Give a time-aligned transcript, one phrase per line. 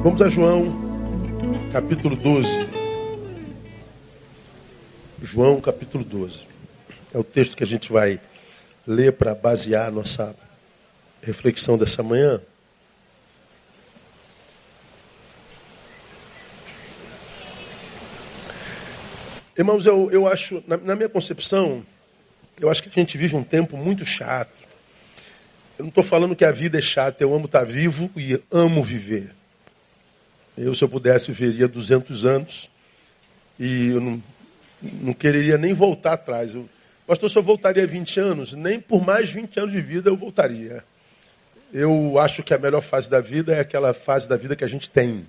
[0.00, 0.64] Vamos a João,
[1.72, 2.48] capítulo 12.
[5.20, 6.46] João, capítulo 12.
[7.12, 8.20] É o texto que a gente vai
[8.86, 10.36] ler para basear nossa
[11.20, 12.40] reflexão dessa manhã.
[19.58, 21.84] Irmãos, eu, eu acho, na, na minha concepção,
[22.60, 24.52] eu acho que a gente vive um tempo muito chato.
[25.76, 28.80] Eu não estou falando que a vida é chata, eu amo estar vivo e amo
[28.80, 29.37] viver.
[30.58, 32.68] Eu, se eu pudesse, viveria 200 anos
[33.60, 34.22] e eu não,
[34.82, 36.52] não quereria nem voltar atrás.
[36.52, 36.68] Eu,
[37.06, 40.84] pastor, se eu voltaria 20 anos, nem por mais 20 anos de vida eu voltaria.
[41.72, 44.68] Eu acho que a melhor fase da vida é aquela fase da vida que a
[44.68, 45.24] gente tem.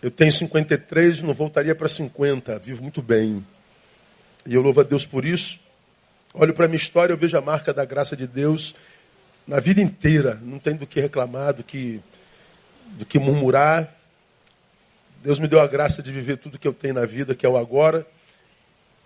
[0.00, 3.44] Eu tenho 53, não voltaria para 50, vivo muito bem.
[4.46, 5.58] E eu louvo a Deus por isso.
[6.32, 8.74] Olho para a minha história, eu vejo a marca da graça de Deus
[9.46, 10.40] na vida inteira.
[10.42, 12.00] Não tem do que reclamar, do que,
[12.92, 13.94] do que murmurar.
[15.24, 17.48] Deus me deu a graça de viver tudo que eu tenho na vida, que é
[17.48, 18.06] o agora.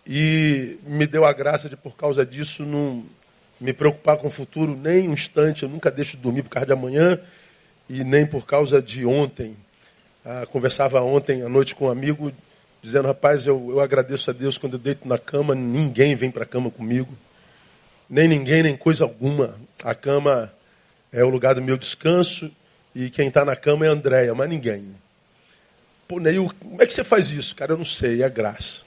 [0.05, 3.05] E me deu a graça de, por causa disso, não
[3.61, 5.63] me preocupar com o futuro nem um instante.
[5.63, 7.21] Eu nunca deixo de dormir por causa de amanhã
[7.89, 9.57] e nem por causa de ontem.
[10.25, 12.33] Ah, conversava ontem à noite com um amigo,
[12.83, 16.43] dizendo: Rapaz, eu, eu agradeço a Deus quando eu deito na cama, ninguém vem para
[16.43, 17.17] a cama comigo.
[18.11, 19.55] Nem ninguém, nem coisa alguma.
[19.85, 20.53] A cama
[21.13, 22.51] é o lugar do meu descanso
[22.93, 24.97] e quem está na cama é a Andréia, mas ninguém.
[26.09, 27.55] Pô, Neil, como é que você faz isso?
[27.55, 28.81] Cara, eu não sei, é graça.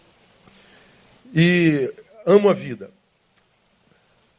[1.33, 1.93] E
[2.25, 2.89] amo a vida.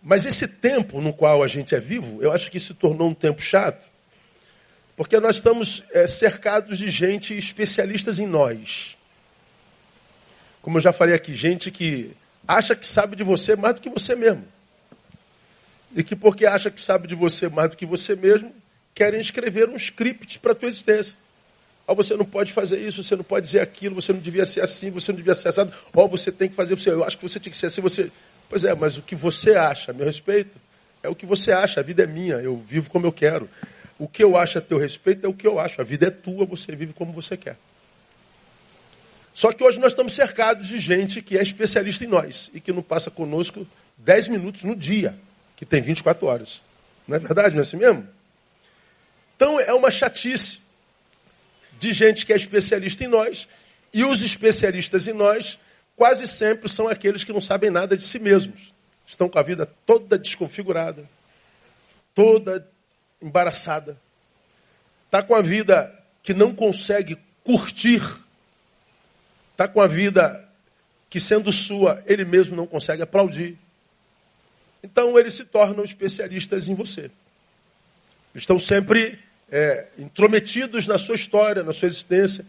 [0.03, 3.15] Mas esse tempo no qual a gente é vivo, eu acho que se tornou um
[3.15, 3.89] tempo chato,
[4.97, 8.97] porque nós estamos é, cercados de gente especialistas em nós.
[10.61, 12.11] Como eu já falei aqui, gente que
[12.49, 14.45] acha que sabe de você mais do que você mesmo.
[15.95, 18.53] E que porque acha que sabe de você mais do que você mesmo,
[18.93, 21.22] querem escrever um script para a tua existência.
[21.93, 24.63] Oh, você não pode fazer isso, você não pode dizer aquilo, você não devia ser
[24.63, 25.71] assim, você não devia ser assado.
[25.93, 28.11] Oh, você tem que fazer, você, eu acho que você tinha que ser assim, você.
[28.49, 30.59] Pois é, mas o que você acha a meu respeito
[31.03, 33.47] é o que você acha, a vida é minha, eu vivo como eu quero.
[33.99, 36.11] O que eu acho a teu respeito é o que eu acho, a vida é
[36.11, 37.59] tua, você vive como você quer.
[39.35, 42.73] Só que hoje nós estamos cercados de gente que é especialista em nós e que
[42.73, 43.67] não passa conosco
[43.99, 45.15] 10 minutos no dia,
[45.57, 46.63] que tem 24 horas.
[47.07, 48.09] Não é verdade, não é assim mesmo?
[49.37, 50.62] Então é uma chatice
[51.83, 53.49] de gente que é especialista em nós,
[53.93, 55.59] e os especialistas em nós
[55.97, 58.73] quase sempre são aqueles que não sabem nada de si mesmos.
[59.05, 61.11] Estão com a vida toda desconfigurada,
[62.15, 62.67] toda
[63.21, 63.99] embaraçada.
[65.07, 68.01] Está com a vida que não consegue curtir.
[69.51, 70.49] Está com a vida
[71.11, 73.59] que, sendo sua, ele mesmo não consegue aplaudir.
[74.85, 77.11] Então, eles se tornam especialistas em você.
[78.35, 79.19] Estão sempre
[79.53, 82.47] é, intrometidos na sua história, na sua existência,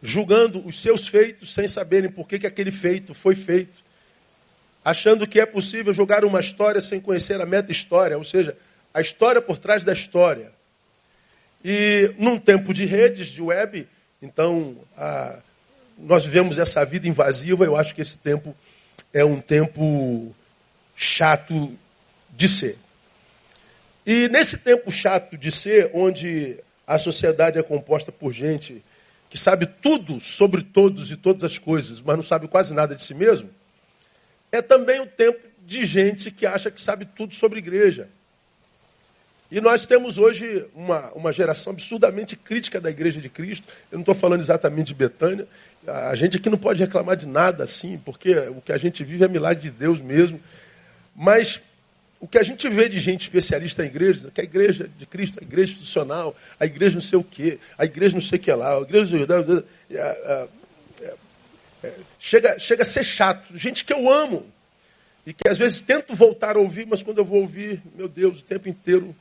[0.00, 3.84] julgando os seus feitos sem saberem por que, que aquele feito foi feito,
[4.84, 8.56] achando que é possível julgar uma história sem conhecer a meta-história, ou seja,
[8.94, 10.52] a história por trás da história.
[11.64, 13.88] E num tempo de redes, de web,
[14.22, 15.40] então a,
[15.98, 18.56] nós vivemos essa vida invasiva, eu acho que esse tempo
[19.12, 20.32] é um tempo
[20.94, 21.76] chato
[22.30, 22.85] de ser.
[24.06, 26.56] E nesse tempo chato de ser, onde
[26.86, 28.84] a sociedade é composta por gente
[29.28, 33.02] que sabe tudo sobre todos e todas as coisas, mas não sabe quase nada de
[33.02, 33.50] si mesmo,
[34.52, 38.08] é também o tempo de gente que acha que sabe tudo sobre igreja.
[39.50, 43.66] E nós temos hoje uma, uma geração absurdamente crítica da igreja de Cristo.
[43.90, 45.46] Eu não estou falando exatamente de Betânia.
[45.86, 49.24] A gente aqui não pode reclamar de nada assim, porque o que a gente vive
[49.24, 50.40] é milagre de Deus mesmo.
[51.14, 51.60] Mas
[52.20, 55.38] o que a gente vê de gente especialista em igreja, que a igreja de Cristo,
[55.40, 58.52] a igreja institucional, a igreja não sei o quê, a igreja não sei o que
[58.52, 59.16] lá, a igreja
[62.18, 63.56] chega, chega a ser chato.
[63.56, 64.46] Gente que eu amo.
[65.26, 68.40] E que às vezes tento voltar a ouvir, mas quando eu vou ouvir, meu Deus,
[68.40, 69.14] o tempo inteiro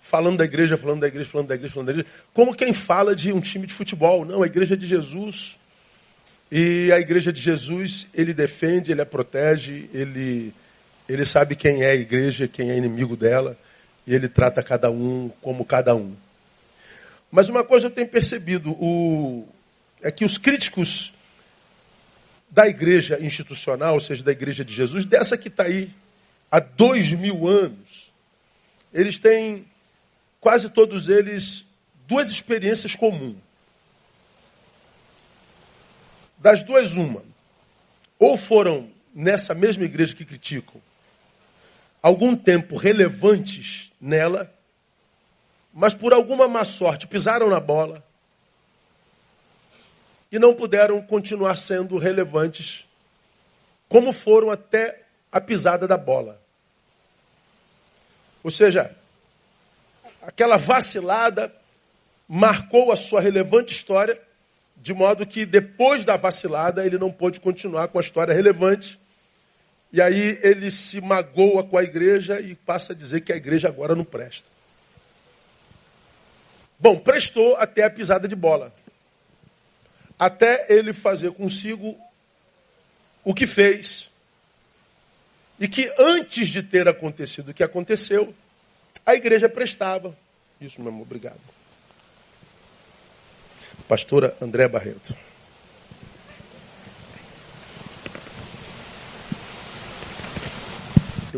[0.00, 2.08] falando da igreja, falando da igreja, falando da igreja, falando da igreja.
[2.32, 4.24] Como quem fala de um time de futebol.
[4.24, 5.56] Não, a igreja de Jesus.
[6.52, 10.52] E a igreja de Jesus, ele defende, ele a protege, ele
[11.08, 13.58] ele sabe quem é a igreja, quem é inimigo dela,
[14.06, 16.14] e ele trata cada um como cada um.
[17.30, 19.46] Mas uma coisa eu tenho percebido, o,
[20.00, 21.14] é que os críticos
[22.50, 25.90] da igreja institucional, ou seja, da igreja de Jesus, dessa que está aí
[26.50, 28.12] há dois mil anos,
[28.92, 29.66] eles têm,
[30.40, 31.64] quase todos eles,
[32.06, 33.36] duas experiências comuns.
[36.38, 37.24] Das duas, uma.
[38.18, 40.80] Ou foram nessa mesma igreja que criticam,
[42.04, 44.52] algum tempo relevantes nela,
[45.72, 48.04] mas por alguma má sorte pisaram na bola,
[50.30, 52.84] e não puderam continuar sendo relevantes
[53.88, 55.00] como foram até
[55.32, 56.38] a pisada da bola.
[58.42, 58.94] Ou seja,
[60.20, 61.50] aquela vacilada
[62.28, 64.20] marcou a sua relevante história,
[64.76, 69.00] de modo que depois da vacilada ele não pôde continuar com a história relevante.
[69.94, 73.68] E aí ele se magoa com a igreja e passa a dizer que a igreja
[73.68, 74.48] agora não presta.
[76.80, 78.74] Bom, prestou até a pisada de bola.
[80.18, 81.96] Até ele fazer consigo
[83.22, 84.10] o que fez.
[85.60, 88.34] E que antes de ter acontecido o que aconteceu,
[89.06, 90.12] a igreja prestava.
[90.60, 91.38] Isso mesmo, obrigado.
[93.86, 95.16] Pastora André Barreto.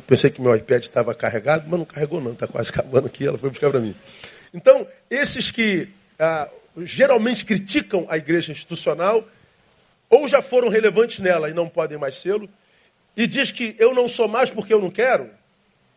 [0.07, 3.37] Pensei que meu iPad estava carregado, mas não carregou não, está quase acabando aqui, ela
[3.37, 3.95] foi buscar para mim.
[4.55, 5.89] Então, esses que
[6.19, 6.49] ah,
[6.79, 9.27] geralmente criticam a igreja institucional,
[10.09, 12.49] ou já foram relevantes nela e não podem mais sê-lo,
[13.17, 15.29] e diz que eu não sou mais porque eu não quero,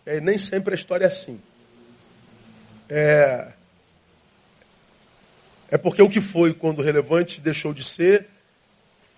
[0.06, 1.40] é, nem sempre a história é assim.
[2.90, 3.48] É,
[5.70, 8.28] é porque o que foi quando relevante deixou de ser,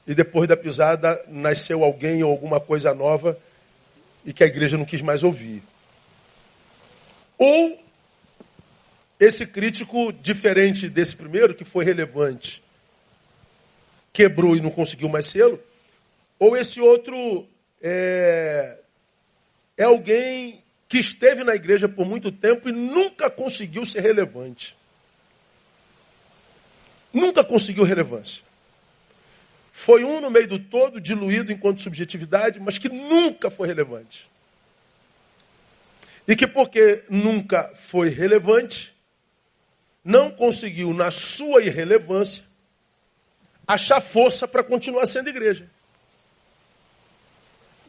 [0.06, 3.38] e depois da pisada nasceu alguém ou alguma coisa nova
[4.26, 5.64] e que a igreja não quis mais ouvir.
[7.38, 7.84] Ou
[9.20, 12.64] esse crítico, diferente desse primeiro, que foi relevante,
[14.12, 15.62] quebrou e não conseguiu mais sê-lo,
[16.40, 17.48] ou esse outro
[17.82, 18.78] é,
[19.78, 24.76] é alguém que esteve na igreja por muito tempo e nunca conseguiu ser relevante.
[27.14, 28.44] Nunca conseguiu relevância.
[29.84, 34.30] Foi um no meio do todo, diluído enquanto subjetividade, mas que nunca foi relevante.
[36.28, 38.94] E que porque nunca foi relevante,
[40.06, 42.44] não conseguiu, na sua irrelevância,
[43.66, 45.68] achar força para continuar sendo igreja.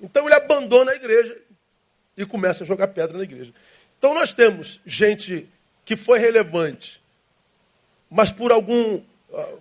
[0.00, 1.36] Então ele abandona a igreja
[2.16, 3.52] e começa a jogar pedra na igreja.
[3.98, 5.46] Então nós temos gente
[5.84, 7.02] que foi relevante,
[8.08, 9.60] mas por algum uh,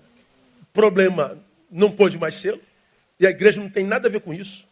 [0.72, 1.38] problema
[1.72, 2.60] não pôde mais ser,
[3.20, 4.68] e a igreja não tem nada a ver com isso.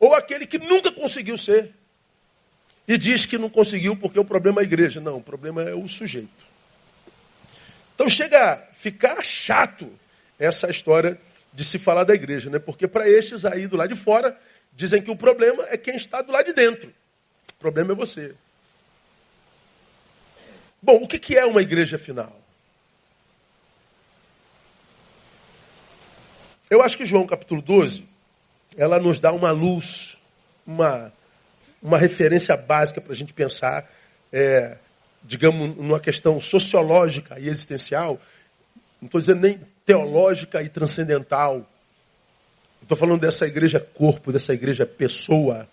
[0.00, 1.70] Ou aquele que nunca conseguiu ser
[2.86, 5.00] e diz que não conseguiu porque o problema é a igreja.
[5.00, 6.28] Não, o problema é o sujeito.
[7.94, 9.90] Então chega a ficar chato
[10.38, 11.18] essa história
[11.52, 12.58] de se falar da igreja, né?
[12.58, 14.38] Porque para estes aí do lado de fora
[14.72, 16.92] dizem que o problema é quem está do lado de dentro.
[17.50, 18.34] O problema é você.
[20.82, 22.43] Bom, o que é uma igreja final?
[26.74, 28.02] Eu acho que João capítulo 12,
[28.76, 30.16] ela nos dá uma luz,
[30.66, 31.12] uma,
[31.80, 33.88] uma referência básica para a gente pensar,
[34.32, 34.76] é,
[35.22, 38.20] digamos, numa questão sociológica e existencial,
[39.00, 41.64] não estou dizendo nem teológica e transcendental.
[42.82, 45.68] Estou falando dessa igreja corpo, dessa igreja pessoa,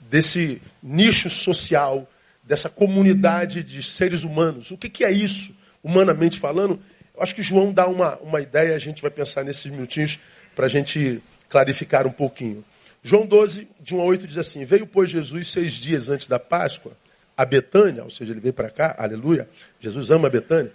[0.00, 2.04] desse nicho social,
[2.42, 4.72] dessa comunidade de seres humanos.
[4.72, 6.82] O que, que é isso, humanamente falando?
[7.18, 10.18] Acho que João dá uma, uma ideia, a gente vai pensar nesses minutinhos
[10.54, 12.64] para a gente clarificar um pouquinho.
[13.02, 16.38] João 12, de 1 a 8 diz assim: Veio, pois, Jesus seis dias antes da
[16.38, 16.92] Páscoa
[17.36, 19.48] a Betânia, ou seja, ele veio para cá, aleluia.
[19.80, 20.72] Jesus ama Betânia,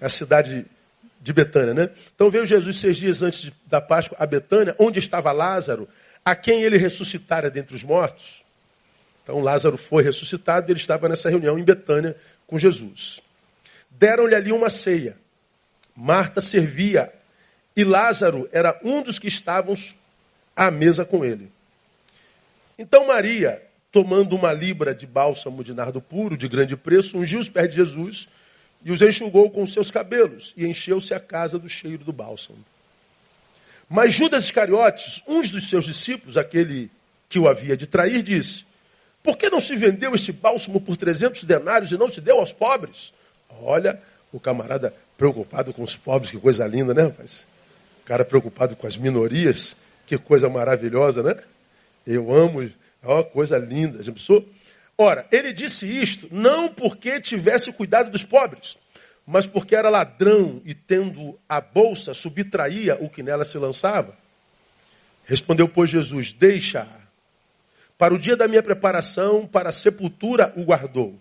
[0.00, 0.66] é a cidade
[1.20, 1.90] de Betânia, né?
[2.14, 5.88] Então veio Jesus seis dias antes de, da Páscoa a Betânia, onde estava Lázaro,
[6.24, 8.42] a quem ele ressuscitara dentre os mortos.
[9.22, 13.20] Então Lázaro foi ressuscitado e ele estava nessa reunião em Betânia com Jesus.
[13.90, 15.16] Deram-lhe ali uma ceia.
[15.94, 17.12] Marta servia
[17.76, 19.74] e Lázaro era um dos que estavam
[20.54, 21.50] à mesa com ele.
[22.78, 27.48] Então Maria, tomando uma libra de bálsamo de nardo puro, de grande preço, ungiu os
[27.48, 28.28] pés de Jesus
[28.84, 32.64] e os enxugou com seus cabelos e encheu-se a casa do cheiro do bálsamo.
[33.88, 36.90] Mas Judas Iscariotes, um dos seus discípulos, aquele
[37.28, 38.64] que o havia de trair, disse:
[39.22, 42.52] Por que não se vendeu este bálsamo por 300 denários e não se deu aos
[42.52, 43.12] pobres?
[43.60, 44.00] Olha,
[44.32, 47.46] o camarada preocupado com os pobres, que coisa linda, né, rapaz?
[48.02, 51.36] O cara preocupado com as minorias, que coisa maravilhosa, né?
[52.04, 52.68] Eu amo,
[53.00, 54.02] uma coisa linda.
[54.02, 54.44] Já pensou?
[54.98, 58.76] Ora, ele disse isto não porque tivesse cuidado dos pobres,
[59.24, 64.16] mas porque era ladrão e, tendo a bolsa, subtraía o que nela se lançava.
[65.24, 66.84] Respondeu, pois, Jesus: Deixa.
[67.96, 71.16] Para o dia da minha preparação, para a sepultura o guardou.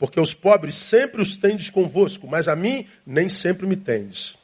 [0.00, 4.34] Porque os pobres sempre os tendes convosco, mas a mim nem sempre me tendes.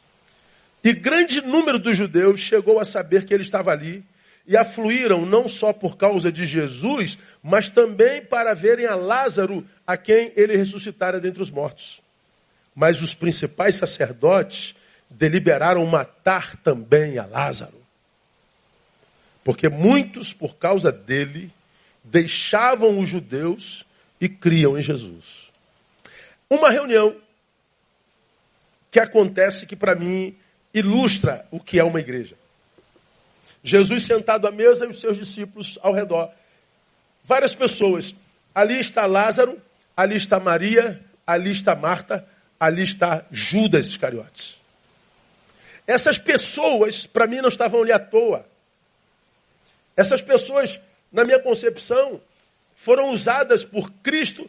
[0.84, 4.04] E grande número dos judeus chegou a saber que ele estava ali
[4.46, 9.96] e afluíram não só por causa de Jesus, mas também para verem a Lázaro, a
[9.96, 12.02] quem ele ressuscitara dentre os mortos.
[12.74, 14.74] Mas os principais sacerdotes
[15.08, 17.80] deliberaram matar também a Lázaro.
[19.42, 21.50] Porque muitos, por causa dele,
[22.04, 23.86] deixavam os judeus
[24.20, 25.45] e criam em Jesus.
[26.48, 27.16] Uma reunião
[28.90, 30.36] que acontece que, para mim,
[30.72, 32.36] ilustra o que é uma igreja.
[33.62, 36.30] Jesus sentado à mesa e os seus discípulos ao redor.
[37.24, 38.14] Várias pessoas.
[38.54, 39.60] Ali está Lázaro,
[39.96, 42.26] ali está Maria, ali está Marta,
[42.60, 44.60] ali está Judas Iscariotes.
[45.86, 48.46] Essas pessoas, para mim, não estavam ali à toa.
[49.96, 52.20] Essas pessoas, na minha concepção,
[52.74, 54.48] foram usadas por Cristo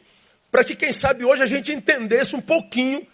[0.52, 3.06] para que, quem sabe, hoje a gente entendesse um pouquinho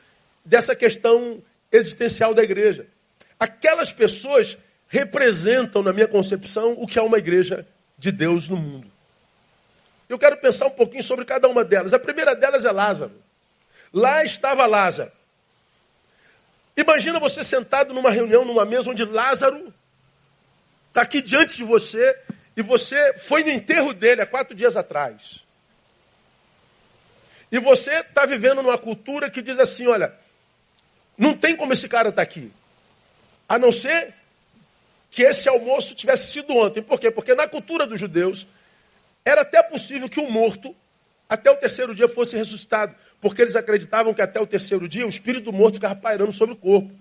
[0.46, 2.88] dessa questão existencial da igreja.
[3.40, 8.92] Aquelas pessoas representam, na minha concepção, o que é uma igreja de Deus no mundo.
[10.08, 11.94] Eu quero pensar um pouquinho sobre cada uma delas.
[11.94, 13.14] A primeira delas é Lázaro.
[13.92, 15.12] Lá estava Lázaro.
[16.76, 19.74] Imagina você sentado numa reunião, numa mesa onde Lázaro
[20.90, 22.20] está aqui diante de você
[22.56, 25.43] e você foi no enterro dele há quatro dias atrás.
[27.54, 30.12] E você está vivendo numa cultura que diz assim: olha,
[31.16, 32.52] não tem como esse cara estar tá aqui.
[33.48, 34.12] A não ser
[35.12, 36.82] que esse almoço tivesse sido ontem.
[36.82, 37.12] Por quê?
[37.12, 38.48] Porque na cultura dos judeus
[39.24, 40.76] era até possível que o morto
[41.30, 45.10] até o terceiro dia fosse ressuscitado, porque eles acreditavam que até o terceiro dia o
[45.10, 46.92] espírito do morto ficava pairando sobre o corpo.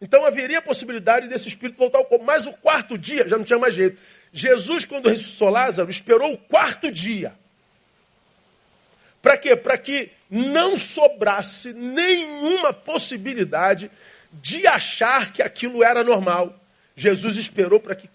[0.00, 2.24] Então haveria a possibilidade desse espírito voltar ao corpo.
[2.24, 4.00] Mas o quarto dia já não tinha mais jeito.
[4.32, 7.32] Jesus, quando ressuscitou Lázaro, esperou o quarto dia.
[9.20, 9.56] Para quê?
[9.56, 13.90] Para que não sobrasse nenhuma possibilidade
[14.32, 16.54] de achar que aquilo era normal.
[16.94, 18.08] Jesus esperou para que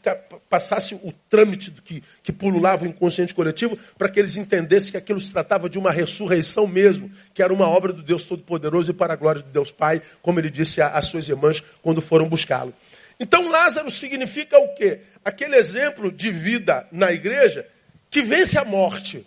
[0.50, 5.22] passasse o trâmite que, que pululava o inconsciente coletivo, para que eles entendessem que aquilo
[5.22, 9.14] se tratava de uma ressurreição mesmo, que era uma obra do Deus Todo-Poderoso e para
[9.14, 12.74] a glória de Deus Pai, como ele disse às suas irmãs quando foram buscá-lo.
[13.18, 15.00] Então Lázaro significa o quê?
[15.24, 17.66] Aquele exemplo de vida na igreja
[18.10, 19.26] que vence a morte.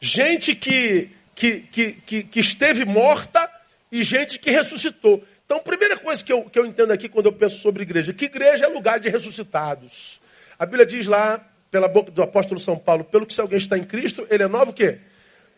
[0.00, 3.50] Gente que, que, que, que, que esteve morta
[3.92, 5.22] e gente que ressuscitou.
[5.44, 8.26] Então, primeira coisa que eu, que eu entendo aqui quando eu penso sobre igreja, que
[8.26, 10.20] igreja é lugar de ressuscitados.
[10.58, 13.76] A Bíblia diz lá, pela boca do apóstolo São Paulo, pelo que se alguém está
[13.76, 14.98] em Cristo, ele é novo o quê?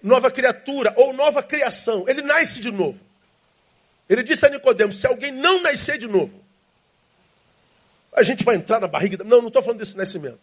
[0.03, 2.05] Nova criatura ou nova criação.
[2.09, 3.01] Ele nasce de novo.
[4.09, 6.43] Ele disse a Nicodemos, se alguém não nascer de novo,
[8.15, 9.23] a gente vai entrar na barriga.
[9.25, 10.41] Não, não estou falando desse nascimento.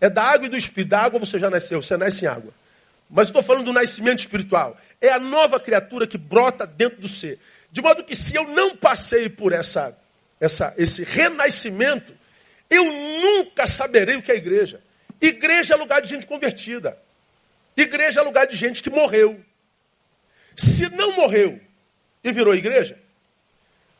[0.00, 0.90] É da água e do espírito.
[0.90, 2.52] Da água você já nasceu, você nasce em água.
[3.10, 4.76] Mas estou falando do nascimento espiritual.
[5.00, 7.38] É a nova criatura que brota dentro do ser.
[7.70, 9.96] De modo que se eu não passei por essa,
[10.40, 12.12] essa, esse renascimento,
[12.68, 14.80] eu nunca saberei o que é igreja.
[15.20, 16.98] Igreja é lugar de gente convertida.
[17.76, 19.42] Igreja é lugar de gente que morreu.
[20.56, 21.60] Se não morreu
[22.22, 22.98] e virou igreja,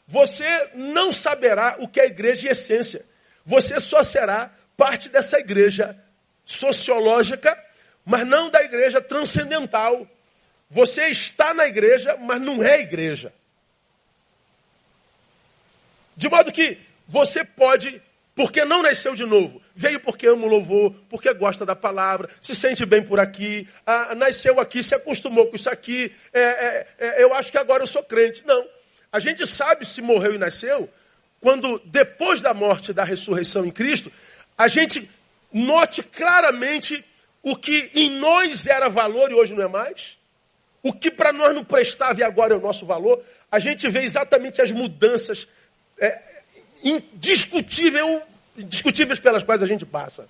[0.06, 3.04] você não saberá o que é igreja em essência.
[3.44, 5.96] Você só será parte dessa igreja
[6.44, 7.56] sociológica,
[8.08, 10.08] mas não da igreja transcendental.
[10.70, 13.34] Você está na igreja, mas não é igreja.
[16.16, 18.00] De modo que você pode,
[18.34, 22.54] porque não nasceu de novo, veio porque ama o louvor, porque gosta da palavra, se
[22.54, 27.22] sente bem por aqui, ah, nasceu aqui, se acostumou com isso aqui, é, é, é,
[27.22, 28.42] eu acho que agora eu sou crente.
[28.46, 28.66] Não.
[29.12, 30.88] A gente sabe se morreu e nasceu
[31.42, 34.10] quando, depois da morte e da ressurreição em Cristo,
[34.56, 35.08] a gente
[35.52, 37.04] note claramente
[37.42, 40.18] o que em nós era valor e hoje não é mais.
[40.82, 43.22] O que para nós não prestava e agora é o nosso valor.
[43.50, 45.48] A gente vê exatamente as mudanças
[45.98, 46.20] é,
[46.82, 50.28] indiscutíveis pelas quais a gente passa.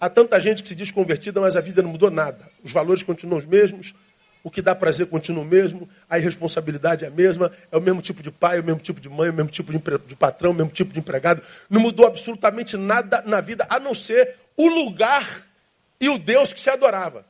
[0.00, 2.50] Há tanta gente que se diz convertida, mas a vida não mudou nada.
[2.62, 3.94] Os valores continuam os mesmos,
[4.42, 8.02] o que dá prazer continua o mesmo, a irresponsabilidade é a mesma, é o mesmo
[8.02, 10.16] tipo de pai, é o mesmo tipo de mãe, é o mesmo tipo de, de
[10.16, 11.40] patrão, é o mesmo tipo de empregado.
[11.70, 15.46] Não mudou absolutamente nada na vida, a não ser o lugar
[16.02, 17.24] e o Deus que se adorava.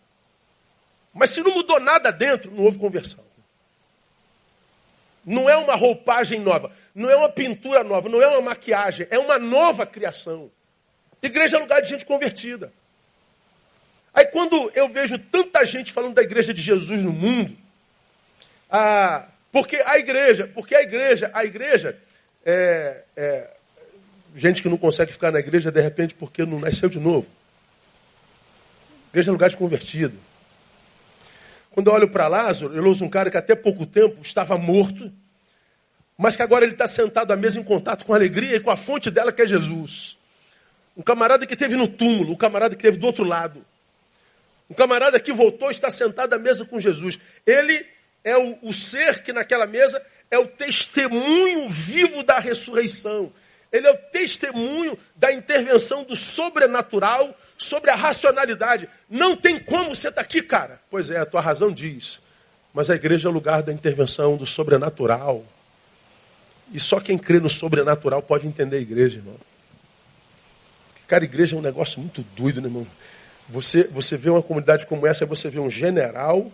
[1.13, 3.23] Mas se não mudou nada dentro, não houve conversão.
[5.27, 9.19] Não é uma roupagem nova, não é uma pintura nova, não é uma maquiagem, é
[9.19, 10.51] uma nova criação.
[11.23, 12.73] Igreja é lugar de gente convertida.
[14.15, 17.55] Aí quando eu vejo tanta gente falando da igreja de Jesus no mundo,
[18.71, 21.99] ah, porque a igreja, porque a igreja, a igreja
[22.43, 23.51] é, é
[24.35, 27.29] gente que não consegue ficar na igreja de repente porque não nasceu de novo.
[29.13, 30.19] Igreja é lugar de convertido.
[31.71, 35.13] Quando eu olho para Lázaro, eu ouço um cara que até pouco tempo estava morto,
[36.17, 38.71] mas que agora ele está sentado à mesa em contato com a alegria e com
[38.71, 40.17] a fonte dela, que é Jesus.
[40.97, 43.63] Um camarada que teve no túmulo, um camarada que teve do outro lado.
[44.71, 47.19] Um camarada que voltou está sentado à mesa com Jesus.
[47.47, 47.85] Ele
[48.25, 53.31] é o, o ser que naquela mesa é o testemunho vivo da ressurreição.
[53.73, 58.87] Ele é o testemunho da intervenção do sobrenatural sobre a racionalidade.
[59.09, 60.79] Não tem como você estar tá aqui, cara.
[60.91, 62.21] Pois é, a tua razão diz.
[62.75, 65.45] Mas a igreja é o lugar da intervenção do sobrenatural.
[66.71, 69.37] E só quem crê no sobrenatural pode entender a igreja, irmão.
[71.07, 72.87] Cara, a igreja é um negócio muito doido, né, irmão?
[73.49, 76.51] Você, você vê uma comunidade como essa, você vê um general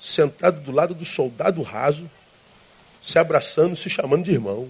[0.00, 2.10] sentado do lado do soldado raso,
[3.02, 4.68] se abraçando, se chamando de irmão.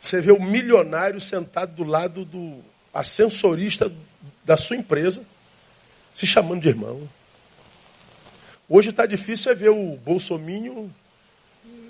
[0.00, 3.92] Você vê o milionário sentado do lado do ascensorista
[4.44, 5.22] da sua empresa,
[6.14, 7.08] se chamando de irmão.
[8.68, 10.92] Hoje está difícil é ver o Bolsominho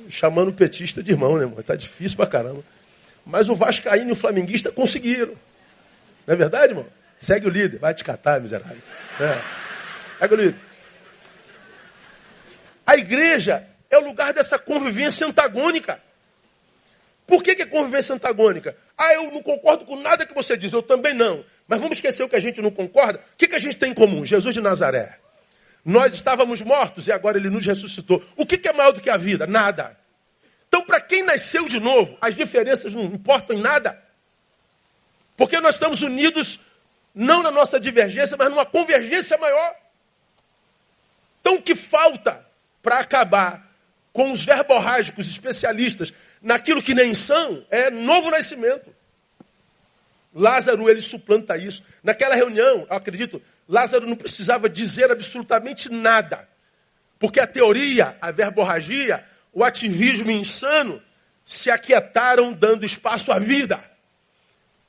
[0.09, 1.61] chamando o petista de irmão, né, irmão?
[1.61, 2.65] Está difícil pra caramba.
[3.25, 5.35] Mas o Vascaíno e o Flamenguista conseguiram.
[6.27, 6.87] Não é verdade, irmão?
[7.19, 8.79] Segue o líder, vai te catar, miserável.
[9.21, 9.41] É.
[10.19, 10.61] Segue o líder.
[12.87, 16.01] A igreja é o lugar dessa convivência antagônica.
[17.31, 18.77] Por que, que é convivência antagônica?
[18.99, 21.45] Ah, eu não concordo com nada que você diz, eu também não.
[21.69, 23.21] Mas vamos esquecer o que a gente não concorda.
[23.21, 24.25] O que, que a gente tem em comum?
[24.25, 25.17] Jesus de Nazaré.
[25.85, 28.21] Nós estávamos mortos e agora ele nos ressuscitou.
[28.37, 29.47] O que, que é maior do que a vida?
[29.47, 29.97] Nada.
[30.67, 33.97] Então, para quem nasceu de novo, as diferenças não importam em nada.
[35.37, 36.59] Porque nós estamos unidos
[37.15, 39.73] não na nossa divergência, mas numa convergência maior.
[41.41, 42.45] Então, o que falta
[42.83, 43.71] para acabar
[44.13, 48.95] com os verborrágicos especialistas naquilo que nem são, é novo nascimento.
[50.35, 51.83] Lázaro, ele suplanta isso.
[52.03, 56.49] Naquela reunião, eu acredito, Lázaro não precisava dizer absolutamente nada.
[57.19, 61.03] Porque a teoria, a verborragia, o ativismo insano
[61.45, 63.83] se aquietaram dando espaço à vida.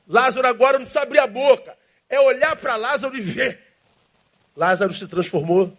[0.08, 1.76] Lázaro agora não precisa abrir a boca.
[2.08, 3.60] É olhar para Lázaro e ver.
[4.56, 5.76] Lázaro se transformou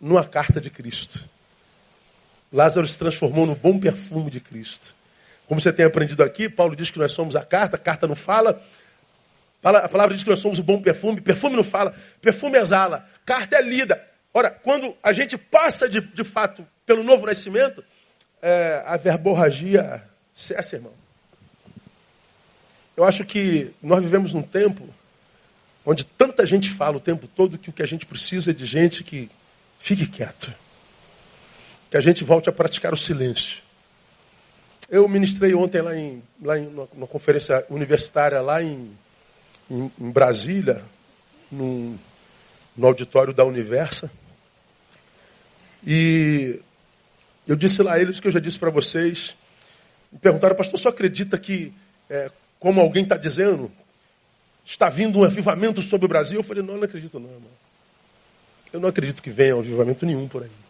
[0.00, 1.28] numa carta de Cristo.
[2.52, 4.94] Lázaro se transformou no bom perfume de Cristo.
[5.48, 8.14] Como você tem aprendido aqui, Paulo diz que nós somos a carta, a carta não
[8.14, 8.62] fala.
[9.62, 13.56] A palavra diz que nós somos o bom perfume, perfume não fala, perfume exala, carta
[13.56, 14.02] é lida.
[14.34, 17.82] Ora, quando a gente passa de, de fato pelo novo nascimento,
[18.40, 20.02] é, a verborragia
[20.34, 20.92] cessa, irmão.
[22.96, 24.88] Eu acho que nós vivemos num tempo
[25.86, 28.66] onde tanta gente fala o tempo todo que o que a gente precisa é de
[28.66, 29.30] gente que
[29.78, 30.52] fique quieto
[31.92, 33.58] que a gente volte a praticar o silêncio.
[34.88, 38.96] Eu ministrei ontem lá em, lá em numa conferência universitária lá em,
[39.70, 40.82] em, em Brasília,
[41.50, 41.98] num,
[42.74, 44.10] no auditório da Universa.
[45.86, 46.60] E
[47.46, 49.36] eu disse lá a eles o que eu já disse para vocês.
[50.10, 51.74] Me perguntaram, pastor, só acredita que,
[52.08, 53.70] é, como alguém está dizendo,
[54.64, 56.40] está vindo um avivamento sobre o Brasil?
[56.40, 57.50] Eu falei, não, eu não acredito não, irmão.
[58.72, 60.61] Eu não acredito que venha um avivamento nenhum por aí.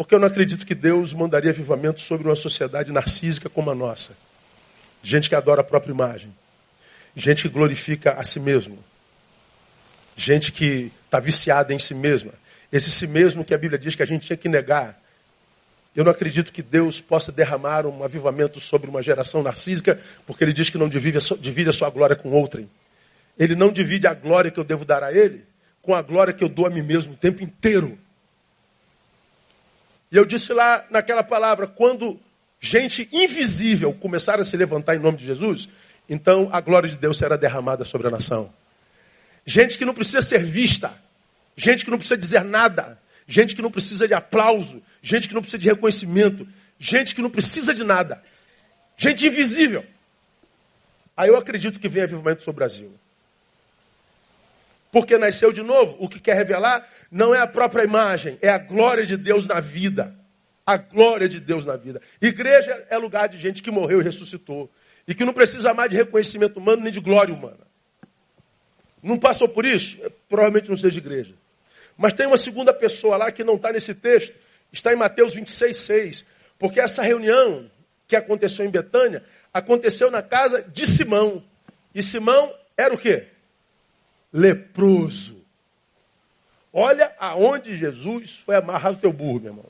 [0.00, 4.16] Porque eu não acredito que Deus mandaria avivamento sobre uma sociedade narcísica como a nossa.
[5.02, 6.34] Gente que adora a própria imagem.
[7.14, 8.82] Gente que glorifica a si mesmo.
[10.16, 12.32] Gente que está viciada em si mesma.
[12.72, 14.98] Esse si mesmo que a Bíblia diz que a gente tinha que negar.
[15.94, 20.54] Eu não acredito que Deus possa derramar um avivamento sobre uma geração narcísica, porque Ele
[20.54, 22.70] diz que não divide a sua, divide a sua glória com outrem.
[23.38, 25.44] Ele não divide a glória que eu devo dar a Ele
[25.82, 27.98] com a glória que eu dou a mim mesmo o tempo inteiro.
[30.10, 32.18] E eu disse lá naquela palavra, quando
[32.60, 35.68] gente invisível começar a se levantar em nome de Jesus,
[36.08, 38.52] então a glória de Deus será derramada sobre a nação.
[39.46, 40.92] Gente que não precisa ser vista,
[41.56, 45.40] gente que não precisa dizer nada, gente que não precisa de aplauso, gente que não
[45.40, 46.46] precisa de reconhecimento,
[46.78, 48.22] gente que não precisa de nada,
[48.96, 49.86] gente invisível.
[51.16, 52.92] Aí eu acredito que vem avivamento sobre o Brasil.
[54.92, 55.96] Porque nasceu de novo.
[55.98, 59.60] O que quer revelar não é a própria imagem, é a glória de Deus na
[59.60, 60.14] vida.
[60.66, 62.00] A glória de Deus na vida.
[62.20, 64.70] Igreja é lugar de gente que morreu e ressuscitou.
[65.06, 67.70] E que não precisa mais de reconhecimento humano nem de glória humana.
[69.02, 69.98] Não passou por isso?
[70.04, 71.34] É, provavelmente não seja igreja.
[71.96, 74.34] Mas tem uma segunda pessoa lá que não está nesse texto.
[74.72, 76.24] Está em Mateus 26, 6.
[76.58, 77.70] Porque essa reunião
[78.06, 79.22] que aconteceu em Betânia
[79.52, 81.42] aconteceu na casa de Simão.
[81.94, 83.26] E Simão era o quê?
[84.32, 85.44] Leproso.
[86.72, 89.66] Olha aonde Jesus foi amarrar o teu burro, meu irmão.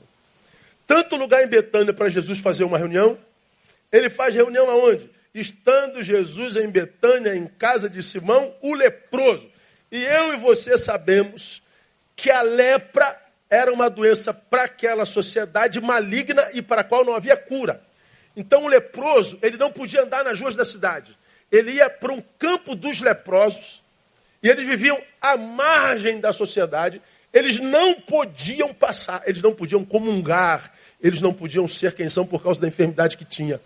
[0.85, 3.17] Tanto lugar em Betânia para Jesus fazer uma reunião.
[3.91, 5.09] Ele faz reunião aonde?
[5.33, 9.49] Estando Jesus em Betânia, em casa de Simão, o leproso.
[9.91, 11.61] E eu e você sabemos
[12.15, 13.19] que a lepra
[13.49, 17.81] era uma doença para aquela sociedade maligna e para a qual não havia cura.
[18.35, 21.17] Então o leproso, ele não podia andar nas ruas da cidade.
[21.51, 23.80] Ele ia para um campo dos leprosos,
[24.41, 27.01] e eles viviam à margem da sociedade,
[27.33, 32.43] Eles não podiam passar, eles não podiam comungar, eles não podiam ser quem são por
[32.43, 33.61] causa da enfermidade que tinha.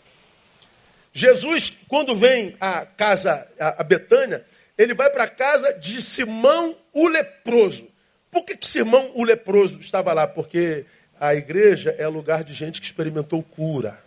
[1.12, 4.46] Jesus, quando vem à casa, a Betânia,
[4.78, 7.88] ele vai para a casa de Simão o leproso.
[8.30, 10.28] Por que, que Simão o leproso estava lá?
[10.28, 10.86] Porque
[11.20, 14.05] a igreja é lugar de gente que experimentou cura.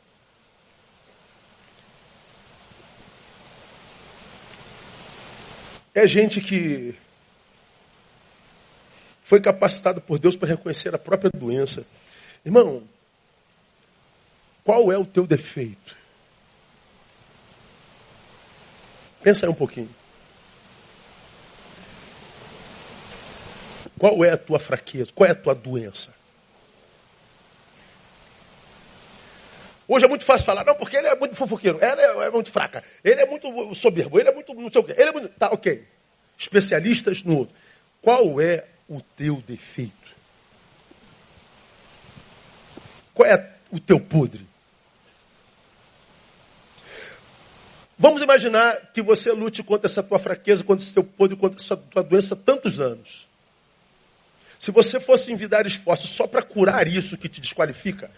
[5.98, 6.94] É gente que
[9.20, 11.84] foi capacitada por Deus para reconhecer a própria doença.
[12.44, 12.84] Irmão,
[14.62, 15.96] qual é o teu defeito?
[19.24, 19.90] Pensa aí um pouquinho.
[23.98, 25.10] Qual é a tua fraqueza?
[25.12, 26.14] Qual é a tua doença?
[29.90, 32.52] Hoje é muito fácil falar, não, porque ele é muito fofoqueiro, ela é, é muito
[32.52, 35.28] fraca, ele é muito soberbo, ele é muito não sei o quê, ele é muito.
[35.30, 35.82] Tá, ok.
[36.36, 37.54] Especialistas no outro.
[38.02, 40.14] Qual é o teu defeito?
[43.14, 44.46] Qual é o teu podre?
[47.96, 51.76] Vamos imaginar que você lute contra essa tua fraqueza, contra esse teu podre, contra essa
[51.76, 53.26] tua doença tantos anos.
[54.58, 58.10] Se você fosse envidar esforços só para curar isso que te desqualifica,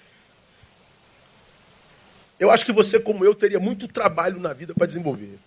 [2.40, 5.38] eu acho que você, como eu, teria muito trabalho na vida para desenvolver.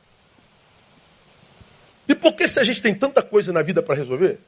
[2.08, 4.40] E por que se a gente tem tanta coisa na vida para resolver,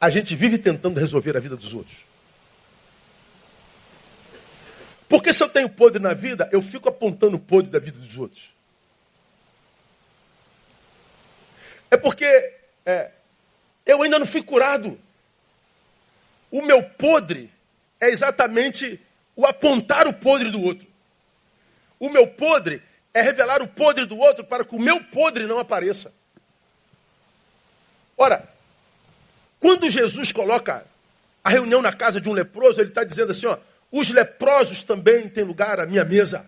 [0.00, 1.98] a gente vive tentando resolver a vida dos outros?
[5.06, 8.16] Porque se eu tenho podre na vida, eu fico apontando o podre da vida dos
[8.16, 8.50] outros.
[11.90, 12.24] É porque
[12.86, 13.10] é,
[13.84, 14.98] eu ainda não fui curado.
[16.50, 17.52] O meu podre
[18.00, 18.98] é exatamente
[19.36, 20.91] o apontar o podre do outro.
[22.02, 22.82] O meu podre
[23.14, 26.12] é revelar o podre do outro para que o meu podre não apareça.
[28.18, 28.42] Ora,
[29.60, 30.84] quando Jesus coloca
[31.44, 33.56] a reunião na casa de um leproso, ele está dizendo assim: ó,
[33.92, 36.44] os leprosos também têm lugar à minha mesa.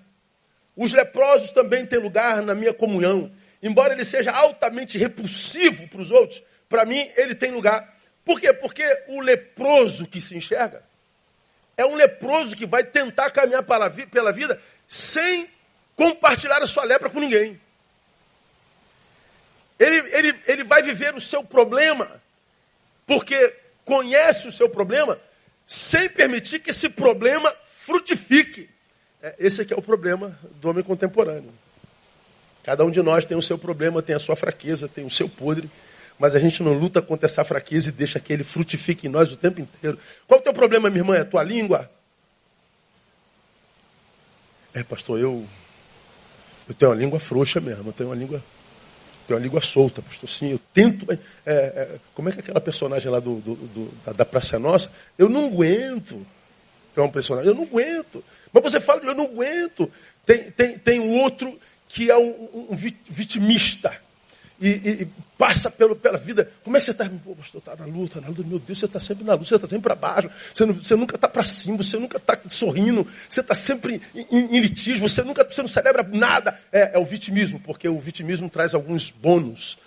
[0.77, 3.31] Os leprosos também têm lugar na minha comunhão.
[3.63, 7.97] Embora ele seja altamente repulsivo para os outros, para mim ele tem lugar.
[8.25, 8.53] Por quê?
[8.53, 10.83] Porque o leproso que se enxerga
[11.77, 15.49] é um leproso que vai tentar caminhar pela vida sem
[15.97, 17.61] compartilhar a sua lepra com ninguém.
[19.79, 22.23] Ele, ele, ele vai viver o seu problema,
[23.07, 25.19] porque conhece o seu problema,
[25.67, 28.69] sem permitir que esse problema frutifique.
[29.23, 31.53] É, esse aqui é o problema do homem contemporâneo.
[32.63, 35.29] Cada um de nós tem o seu problema, tem a sua fraqueza, tem o seu
[35.29, 35.69] podre
[36.19, 39.33] mas a gente não luta contra essa fraqueza e deixa que ele frutifique em nós
[39.33, 39.99] o tempo inteiro.
[40.27, 41.17] Qual é o teu problema, minha irmã?
[41.17, 41.91] É a tua língua?
[44.75, 45.47] É, pastor, eu,
[46.69, 48.43] eu tenho uma língua frouxa mesmo, eu tenho uma língua,
[49.27, 50.29] tenho uma língua solta, pastor.
[50.29, 51.11] Sim, eu tento.
[51.13, 54.91] É, é, como é que aquela personagem lá do, do, do da, da Praça Nossa?
[55.17, 56.27] Eu não aguento.
[56.97, 58.23] É um personagem, eu não aguento.
[58.53, 59.91] Mas você fala, eu não aguento.
[60.27, 61.59] Tem, tem, tem um outro
[61.89, 63.93] que é um, um vitimista
[64.61, 66.51] e, e, passa pelo, pela vida.
[66.63, 67.09] Como é que você está?
[67.25, 68.43] Pô, pastor, está na luta, na luta.
[68.43, 70.31] Meu Deus, você está sempre na luta, você está sempre para baixo.
[70.53, 74.27] Você, não, você nunca está para cima, você nunca está sorrindo, você está sempre em,
[74.31, 76.59] em, litígio, você nunca você não celebra nada.
[76.73, 79.79] É, é o vitimismo, porque o vitimismo traz alguns bônus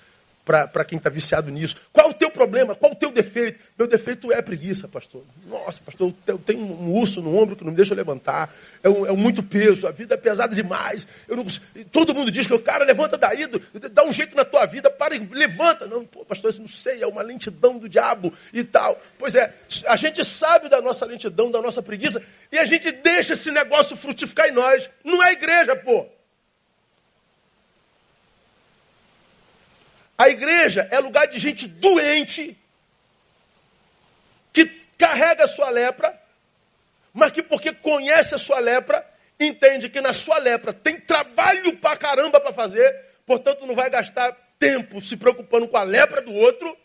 [0.48, 1.76] para quem está viciado nisso.
[1.92, 2.74] Qual o teu problema?
[2.74, 3.60] Qual o teu defeito?
[3.78, 5.22] Meu defeito é preguiça, pastor.
[5.46, 8.54] Nossa, pastor, eu tenho um urso no ombro que não me deixa levantar.
[8.82, 11.06] É, um, é muito peso, a vida é pesada demais.
[11.28, 11.46] Eu não,
[11.92, 13.46] todo mundo diz que o cara levanta daí,
[13.92, 15.86] dá um jeito na tua vida, para e levanta.
[15.86, 18.98] Não, pô, pastor, isso não sei, é uma lentidão do diabo e tal.
[19.20, 19.54] Pois é,
[19.86, 23.98] a gente sabe da nossa lentidão, da nossa preguiça, e a gente deixa esse negócio
[23.98, 24.90] frutificar em nós.
[25.04, 26.17] Não é igreja, pô.
[30.18, 32.58] A igreja é lugar de gente doente,
[34.52, 34.66] que
[34.98, 36.20] carrega a sua lepra,
[37.14, 39.06] mas que porque conhece a sua lepra,
[39.40, 44.36] entende que na sua lepra tem trabalho pra caramba para fazer, portanto não vai gastar
[44.58, 46.76] tempo se preocupando com a lepra do outro,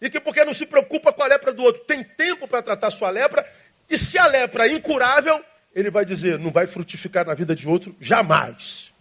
[0.00, 2.88] e que porque não se preocupa com a lepra do outro, tem tempo para tratar
[2.88, 3.44] a sua lepra,
[3.90, 5.44] e se a lepra é incurável,
[5.74, 8.92] ele vai dizer, não vai frutificar na vida de outro jamais.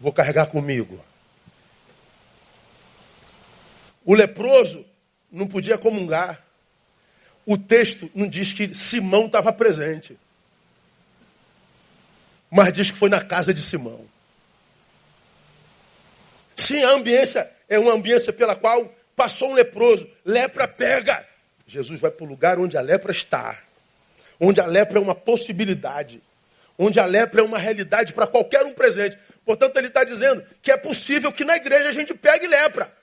[0.00, 1.04] Vou carregar comigo.
[4.08, 4.86] O leproso
[5.30, 6.42] não podia comungar.
[7.44, 10.18] O texto não diz que Simão estava presente.
[12.50, 14.06] Mas diz que foi na casa de Simão.
[16.56, 20.08] Sim, a ambiência é uma ambiência pela qual passou um leproso.
[20.24, 21.28] Lepra pega.
[21.66, 23.62] Jesus vai para o lugar onde a lepra está.
[24.40, 26.22] Onde a lepra é uma possibilidade.
[26.78, 29.18] Onde a lepra é uma realidade para qualquer um presente.
[29.44, 32.96] Portanto, ele está dizendo que é possível que na igreja a gente pegue lepra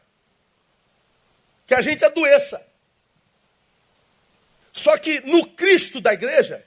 [1.65, 2.65] que a gente adoeça.
[4.71, 6.65] Só que no Cristo da igreja,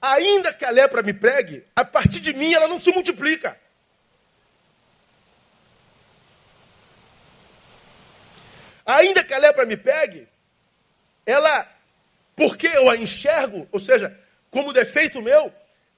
[0.00, 3.58] ainda que a lepra me pregue, a partir de mim ela não se multiplica.
[8.86, 10.28] Ainda que a lepra me pegue,
[11.24, 11.66] ela,
[12.36, 14.18] porque eu a enxergo, ou seja,
[14.50, 15.52] como defeito meu,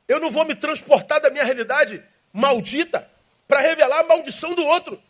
[0.06, 3.08] eu não vou me transportar da minha realidade maldita
[3.48, 5.02] para revelar a maldição do outro.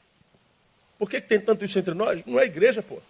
[0.99, 2.25] Por que, que tem tanto isso entre nós?
[2.25, 3.01] Não é igreja, pô.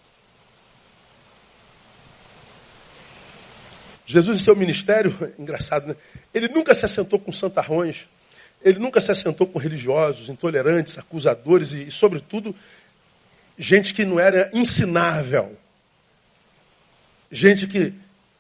[4.07, 5.97] Jesus, em seu ministério, engraçado, né?
[6.33, 8.07] Ele nunca se assentou com santarrões,
[8.63, 12.55] ele nunca se assentou com religiosos, intolerantes, acusadores e, e sobretudo,
[13.59, 15.57] gente que não era ensinável.
[17.31, 17.93] Gente que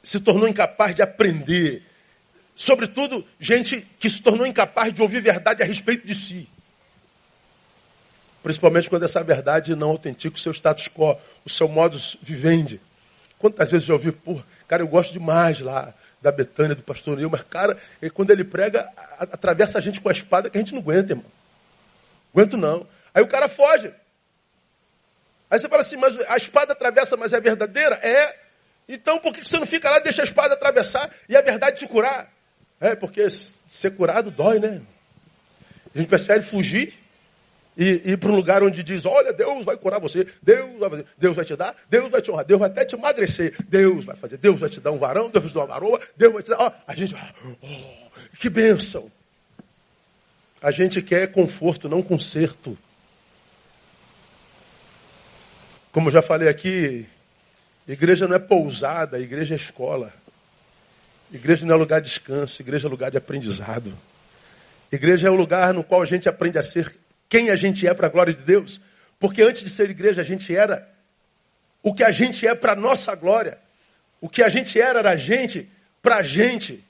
[0.03, 1.83] se tornou incapaz de aprender.
[2.55, 6.49] Sobretudo, gente que se tornou incapaz de ouvir verdade a respeito de si.
[8.43, 12.81] Principalmente quando essa verdade não autentica o seu status quo, o seu modus vivendi.
[13.38, 17.16] Quantas vezes eu já ouvi, pô, cara, eu gosto demais lá da Betânia, do pastor
[17.16, 17.77] Nil, mas, cara,
[18.14, 21.27] quando ele prega, atravessa a gente com a espada que a gente não aguenta, irmão.
[22.35, 22.87] Aguento não.
[23.14, 23.92] Aí o cara foge.
[25.51, 27.94] Aí você fala assim, mas a espada atravessa, mas é verdadeira?
[28.03, 28.37] É.
[28.88, 31.79] Então por que você não fica lá e deixa a espada atravessar e a verdade
[31.79, 32.33] te curar?
[32.81, 34.83] É, porque ser curado dói, né?
[35.94, 36.94] A gente prefere fugir
[37.77, 41.07] e ir para um lugar onde diz, olha, Deus vai curar você, Deus vai, fazer,
[41.19, 44.17] Deus vai te dar, Deus vai te honrar, Deus vai até te emagrecer, Deus vai
[44.17, 46.43] fazer, Deus vai te dar um varão, Deus vai te dar uma varoa, Deus vai
[46.43, 46.61] te dar.
[46.61, 49.11] Ó, a gente, oh, que bênção!
[50.62, 52.77] A gente quer conforto, não conserto.
[55.93, 57.07] Como já falei aqui,
[57.87, 60.12] igreja não é pousada, igreja é escola.
[61.31, 63.93] Igreja não é lugar de descanso, igreja é lugar de aprendizado.
[64.91, 66.97] Igreja é o lugar no qual a gente aprende a ser
[67.29, 68.81] quem a gente é para a glória de Deus.
[69.19, 70.89] Porque antes de ser igreja, a gente era
[71.83, 73.59] o que a gente é para a nossa glória.
[74.21, 75.69] O que a gente era era gente
[76.03, 76.83] para a gente.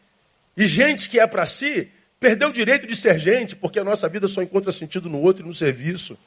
[0.57, 4.09] E gente que é para si, perdeu o direito de ser gente, porque a nossa
[4.09, 6.18] vida só encontra sentido no outro e no serviço.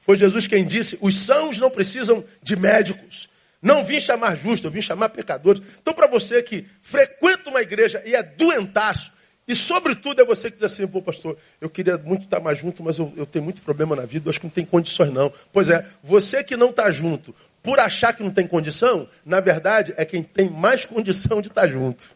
[0.00, 3.28] Foi Jesus quem disse: os sãos não precisam de médicos.
[3.60, 5.62] Não vim chamar justo, eu vim chamar pecadores.
[5.80, 9.10] Então, para você que frequenta uma igreja e é doentaço,
[9.46, 12.82] e sobretudo é você que diz assim, pô, pastor, eu queria muito estar mais junto,
[12.82, 15.30] mas eu, eu tenho muito problema na vida, eu acho que não tem condições não.
[15.52, 19.92] Pois é, você que não está junto, por achar que não tem condição, na verdade
[19.96, 22.14] é quem tem mais condição de estar junto.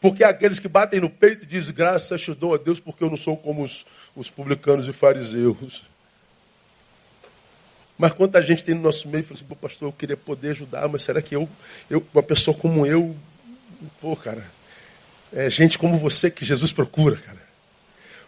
[0.00, 3.10] Porque aqueles que batem no peito e dizem, graças te dou a Deus, porque eu
[3.10, 3.84] não sou como os,
[4.14, 5.82] os publicanos e fariseus.
[7.98, 10.50] Mas quanta gente tem no nosso meio e fala assim, pô, pastor, eu queria poder
[10.50, 11.48] ajudar, mas será que eu,
[11.90, 13.16] eu uma pessoa como eu,
[14.00, 14.44] pô, cara,
[15.32, 17.42] é gente como você que Jesus procura, cara.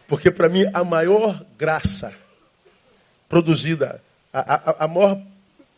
[0.07, 2.15] Porque para mim a maior graça
[3.29, 5.21] produzida, a, a, a maior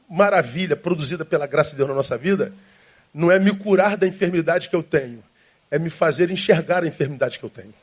[0.08, 2.52] maravilha produzida pela graça de Deus na nossa vida,
[3.12, 5.22] não é me curar da enfermidade que eu tenho,
[5.70, 7.74] é me fazer enxergar a enfermidade que eu tenho.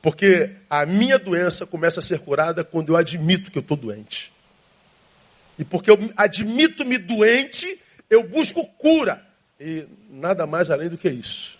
[0.00, 4.32] Porque a minha doença começa a ser curada quando eu admito que eu estou doente.
[5.58, 9.24] E porque eu admito-me doente, eu busco cura.
[9.60, 11.56] E nada mais além do que isso.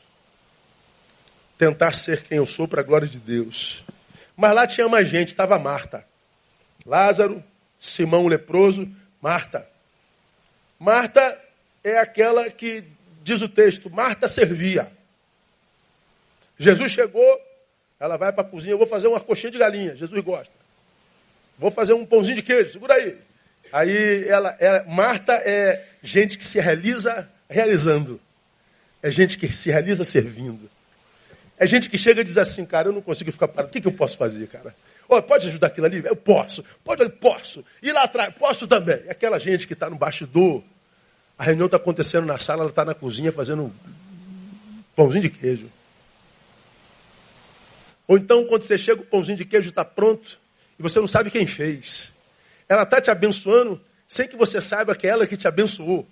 [1.63, 3.85] Tentar ser quem eu sou para a glória de Deus.
[4.37, 6.05] Mas lá tinha mais gente, estava Marta.
[6.85, 7.41] Lázaro,
[7.79, 9.65] Simão o leproso, Marta.
[10.77, 11.41] Marta
[11.85, 12.83] é aquela que,
[13.23, 14.91] diz o texto, Marta servia.
[16.59, 17.41] Jesus chegou,
[18.01, 20.55] ela vai para a cozinha, eu vou fazer uma coxinha de galinha, Jesus gosta.
[21.57, 23.17] Vou fazer um pãozinho de queijo, segura aí.
[23.73, 28.21] Aí ela, ela, Marta é gente que se realiza realizando.
[29.01, 30.69] É gente que se realiza servindo.
[31.59, 33.69] É gente que chega e diz assim, cara, eu não consigo ficar parado.
[33.69, 34.75] O que, que eu posso fazer, cara?
[35.09, 36.03] Oh, pode ajudar aquilo ali?
[36.05, 36.65] Eu posso.
[36.83, 37.65] Pode, posso.
[37.83, 39.01] E lá atrás, posso também.
[39.07, 40.63] É aquela gente que está no bastidor.
[41.39, 43.73] A reunião está acontecendo na sala, ela está na cozinha fazendo
[44.95, 45.71] pãozinho de queijo.
[48.07, 50.39] Ou então, quando você chega, o pãozinho de queijo está pronto
[50.79, 52.13] e você não sabe quem fez.
[52.69, 56.07] Ela está te abençoando sem que você saiba que é ela que te abençoou.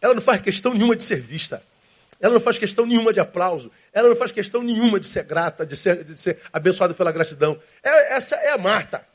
[0.00, 1.62] Ela não faz questão nenhuma de ser vista.
[2.20, 3.70] Ela não faz questão nenhuma de aplauso.
[3.92, 7.60] Ela não faz questão nenhuma de ser grata, de ser, de ser abençoada pela gratidão.
[7.82, 9.06] É, essa é a Marta.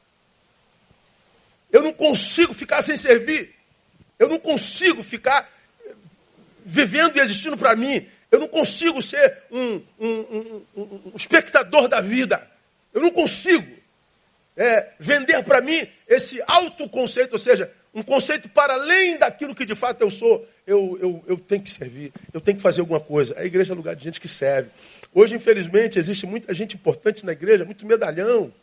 [1.71, 3.55] Eu não consigo ficar sem servir.
[4.17, 5.49] Eu não consigo ficar
[6.63, 8.07] vivendo e existindo para mim.
[8.31, 10.07] Eu não consigo ser um, um,
[10.75, 12.47] um, um espectador da vida.
[12.93, 13.79] Eu não consigo
[14.55, 19.75] é, vender para mim esse autoconceito, ou seja, um conceito para além daquilo que de
[19.75, 20.47] fato eu sou.
[20.65, 23.35] Eu, eu, eu tenho que servir, eu tenho que fazer alguma coisa.
[23.37, 24.69] A igreja é lugar de gente que serve.
[25.13, 28.53] Hoje, infelizmente, existe muita gente importante na igreja, muito medalhão.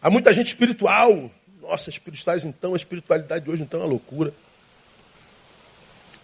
[0.00, 1.30] Há muita gente espiritual,
[1.60, 4.34] Nossa, espirituais então, a espiritualidade de hoje então é uma loucura.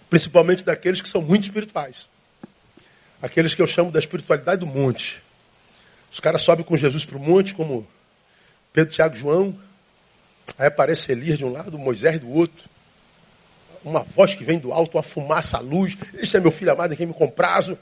[0.09, 2.09] Principalmente daqueles que são muito espirituais.
[3.23, 5.23] Aqueles que eu chamo da espiritualidade do monte.
[6.11, 7.87] Os caras sobem com Jesus para o monte, como
[8.73, 9.59] Pedro, Tiago João.
[10.59, 12.69] Aí aparece Elias de um lado, Moisés do outro.
[13.83, 15.97] Uma voz que vem do alto, uma fumaça, a luz.
[16.15, 17.79] Este é meu filho amado em quem me comprazo.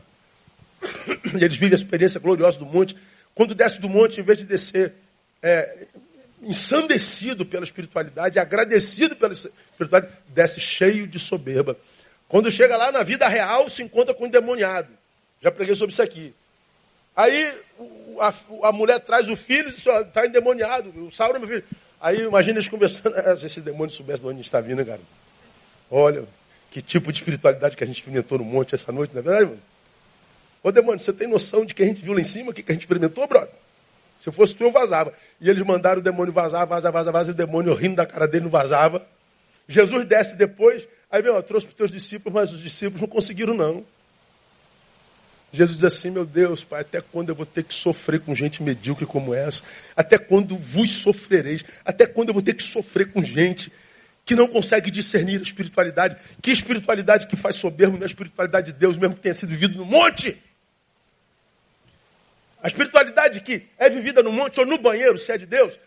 [1.35, 2.96] E eles vivem a experiência gloriosa do monte.
[3.35, 4.94] Quando desce do monte, em vez de descer
[5.42, 5.87] é,
[6.42, 11.77] ensandecido pela espiritualidade, agradecido pela espiritualidade, desce cheio de soberba.
[12.29, 14.88] Quando chega lá na vida real, se encontra com o endemoniado.
[15.40, 16.35] Já preguei sobre isso aqui.
[17.18, 17.52] Aí
[18.20, 18.33] a,
[18.68, 21.64] a mulher traz o filho e diz: está endemoniado, o Saulo é meu filho.
[22.00, 25.00] Aí imagina eles conversando, se esse demônio soubesse de onde está vindo, cara.
[25.90, 26.24] Olha,
[26.70, 29.46] que tipo de espiritualidade que a gente experimentou no monte essa noite, não é verdade,
[29.46, 29.62] mano?
[30.62, 32.62] Ô demônio, você tem noção de que a gente viu lá em cima, o que
[32.70, 33.50] a gente experimentou, brother?
[34.20, 35.12] Se eu fosse tu, eu vazava.
[35.40, 38.28] E eles mandaram o demônio vazar, vazar, vazar, vazar, e o demônio rindo da cara
[38.28, 39.04] dele não vazava.
[39.66, 43.09] Jesus desce depois, aí vem, ó, trouxe para os teus discípulos, mas os discípulos não
[43.09, 43.85] conseguiram, não.
[45.52, 48.62] Jesus diz assim, meu Deus, Pai, até quando eu vou ter que sofrer com gente
[48.62, 49.62] medíocre como essa?
[49.96, 51.64] Até quando vos sofrereis?
[51.84, 53.72] Até quando eu vou ter que sofrer com gente
[54.26, 56.16] que não consegue discernir a espiritualidade?
[56.42, 59.78] Que espiritualidade que faz soberbo não é espiritualidade de Deus, mesmo que tenha sido vivido
[59.78, 60.37] no monte?
[62.62, 65.78] A espiritualidade que é vivida no monte ou no banheiro, se é de Deus,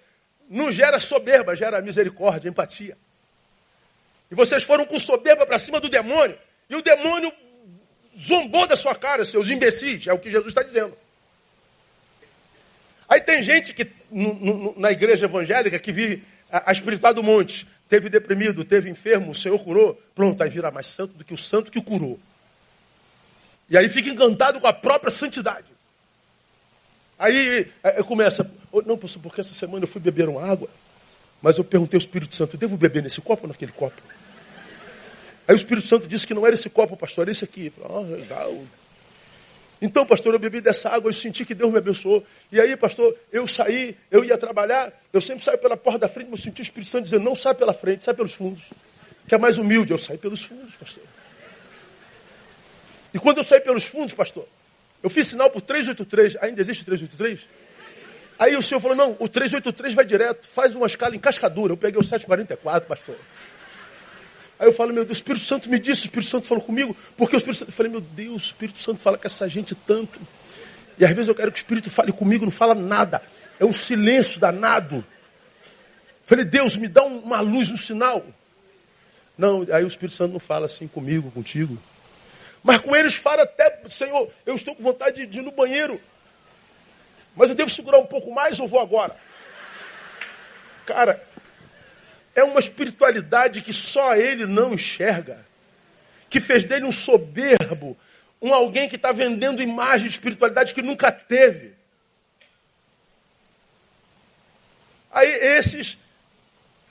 [0.50, 2.98] não gera soberba, gera misericórdia, empatia.
[4.32, 7.32] E vocês foram com soberba para cima do demônio, e o demônio
[8.18, 10.96] zombou da sua cara, seus imbecis, é o que Jesus está dizendo.
[13.08, 13.92] Aí tem gente que
[14.78, 19.60] na igreja evangélica que vive a, espiritual do monte, teve deprimido, teve enfermo, o Senhor
[19.60, 22.20] curou, pronto, aí vira mais santo do que o santo que o curou.
[23.70, 25.68] E aí fica encantado com a própria santidade.
[27.18, 30.70] Aí é, começa, oh, não, porque essa semana eu fui beber uma água,
[31.42, 34.02] mas eu perguntei ao Espírito Santo, devo beber nesse copo ou naquele copo?
[35.48, 37.72] Aí o Espírito Santo disse que não era esse copo, pastor, era esse aqui.
[37.84, 38.64] ah, legal.
[39.82, 42.24] Então, pastor, eu bebi dessa água, eu senti que Deus me abençoou.
[42.52, 46.30] E aí, pastor, eu saí, eu ia trabalhar, eu sempre saio pela porta da frente,
[46.30, 48.66] mas eu senti o Espírito Santo dizendo, não sai pela frente, sai pelos fundos.
[49.28, 51.04] Que é mais humilde, eu saí pelos fundos, pastor.
[53.12, 54.48] E quando eu saí pelos fundos, pastor,
[55.02, 56.38] eu fiz sinal por 383.
[56.42, 57.48] Ainda existe 383?
[58.38, 61.74] Aí o senhor falou: não, o 383 vai direto, faz uma escala em cascadura.
[61.74, 63.16] Eu peguei o 744, pastor.
[64.62, 66.96] Aí eu falo, meu Deus, o Espírito Santo me disse, o Espírito Santo falou comigo,
[67.18, 67.70] porque o Espírito Santo.
[67.70, 70.20] Eu falei, meu Deus, o Espírito Santo fala com essa gente tanto.
[71.00, 73.24] E às vezes eu quero que o Espírito fale comigo, não fala nada.
[73.60, 74.98] É um silêncio danado.
[74.98, 75.04] Eu
[76.26, 78.24] falei, Deus, me dá uma luz, um sinal.
[79.36, 81.76] Não, aí o Espírito Santo não fala assim comigo, contigo.
[82.64, 86.00] Mas com eles fala até, Senhor, eu estou com vontade de, ir no banheiro.
[87.36, 89.16] Mas eu devo segurar um pouco mais ou vou agora?
[90.86, 91.20] Cara,
[92.36, 95.46] é uma espiritualidade que só ele não enxerga.
[96.30, 97.98] Que fez dele um soberbo,
[98.42, 101.74] um alguém que está vendendo imagem de espiritualidade que nunca teve.
[105.12, 105.98] Aí esses.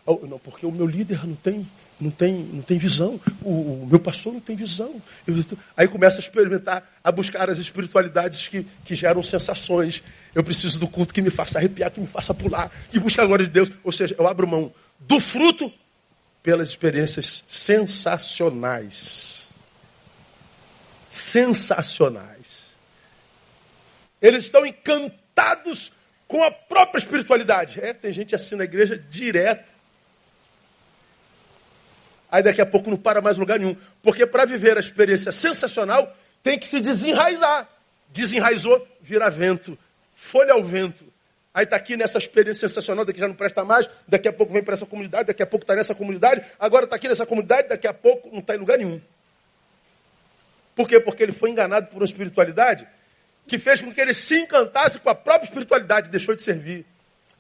[0.04, 1.66] Oh, não, porque o meu líder não tem
[2.00, 3.20] não tem, não tem visão.
[3.42, 5.00] O, o meu pastor não tem visão.
[5.26, 5.34] Eu,
[5.76, 10.02] aí começa a experimentar, a buscar as espiritualidades que, que geram sensações.
[10.34, 13.26] Eu preciso do culto que me faça arrepiar, que me faça pular, que busque a
[13.26, 13.70] glória de Deus.
[13.84, 15.72] Ou seja, eu abro mão do fruto
[16.42, 19.48] pelas experiências sensacionais.
[21.08, 22.66] Sensacionais.
[24.22, 25.92] Eles estão encantados
[26.28, 27.80] com a própria espiritualidade.
[27.80, 29.70] É, tem gente assim na igreja direto
[32.30, 33.76] aí daqui a pouco não para mais lugar nenhum.
[34.02, 37.68] Porque para viver a experiência sensacional, tem que se desenraizar.
[38.10, 39.78] Desenraizou, vira vento,
[40.14, 41.09] folha ao vento.
[41.52, 44.62] Aí está aqui nessa experiência sensacional, daqui já não presta mais, daqui a pouco vem
[44.62, 47.88] para essa comunidade, daqui a pouco está nessa comunidade, agora está aqui nessa comunidade, daqui
[47.88, 49.00] a pouco não está em lugar nenhum.
[50.76, 51.00] Por quê?
[51.00, 52.86] Porque ele foi enganado por uma espiritualidade
[53.46, 56.86] que fez com que ele se encantasse com a própria espiritualidade e deixou de servir.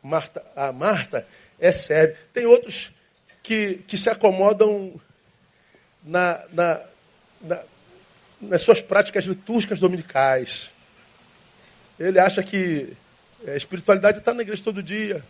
[0.02, 1.26] Marta, a Marta
[1.58, 2.16] é serve.
[2.32, 2.90] Tem outros
[3.42, 5.00] que, que se acomodam
[6.02, 6.82] na, na,
[7.40, 7.62] na,
[8.40, 10.70] nas suas práticas litúrgicas dominicais.
[11.98, 12.96] Ele acha que
[13.46, 15.24] a espiritualidade está na igreja todo dia.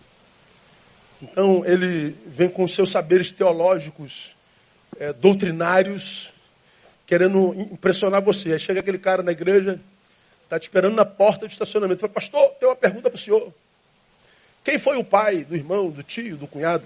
[1.23, 4.37] Então ele vem com seus saberes teológicos,
[4.99, 6.33] é, doutrinários,
[7.07, 8.53] querendo impressionar você.
[8.53, 9.81] Aí chega aquele cara na igreja,
[10.45, 12.01] está te esperando na porta do estacionamento.
[12.01, 13.53] Fala, pastor, tem uma pergunta para o senhor.
[14.65, 16.85] Quem foi o pai do irmão, do tio, do cunhado?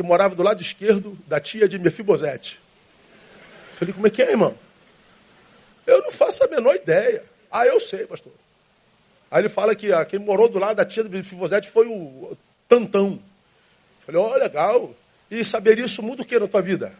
[0.00, 2.58] que morava do lado esquerdo da tia de Mefibosete.
[3.74, 4.56] Falei, como é que é, irmão?
[5.86, 7.22] Eu não faço a menor ideia.
[7.50, 8.32] Ah, eu sei, pastor.
[9.30, 12.36] Aí ele fala que ah, quem morou do lado da tia de Mefibosete foi o
[12.68, 13.20] Tantão.
[14.04, 14.94] Falei, ó, oh, legal.
[15.30, 16.92] E saber isso muda o que na tua vida?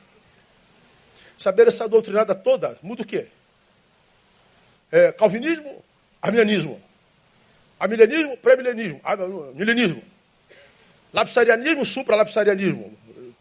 [1.36, 3.26] Saber essa doutrinada toda muda o quê?
[4.92, 5.82] É, calvinismo,
[6.22, 6.80] arminianismo.
[7.78, 9.00] Arminianismo, pré-milenismo.
[9.02, 9.16] Ah,
[9.54, 10.02] milenismo.
[11.12, 12.96] Lapsarianismo, supra-lapsarianismo.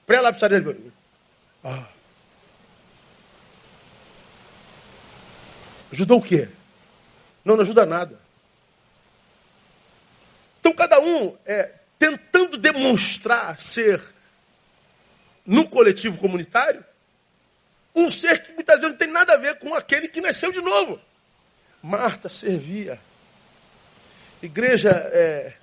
[0.06, 0.92] Pré-lapsarianismo.
[1.64, 1.88] Ah.
[5.92, 6.50] Ajudou o quê?
[7.44, 8.29] Não, não ajuda nada.
[10.70, 14.00] Então cada um é tentando demonstrar ser,
[15.44, 16.86] no coletivo comunitário,
[17.96, 20.62] um ser que muitas vezes não tem nada a ver com aquele que nasceu de
[20.62, 21.02] novo.
[21.82, 23.00] Marta servia.
[24.44, 25.54] Igreja é,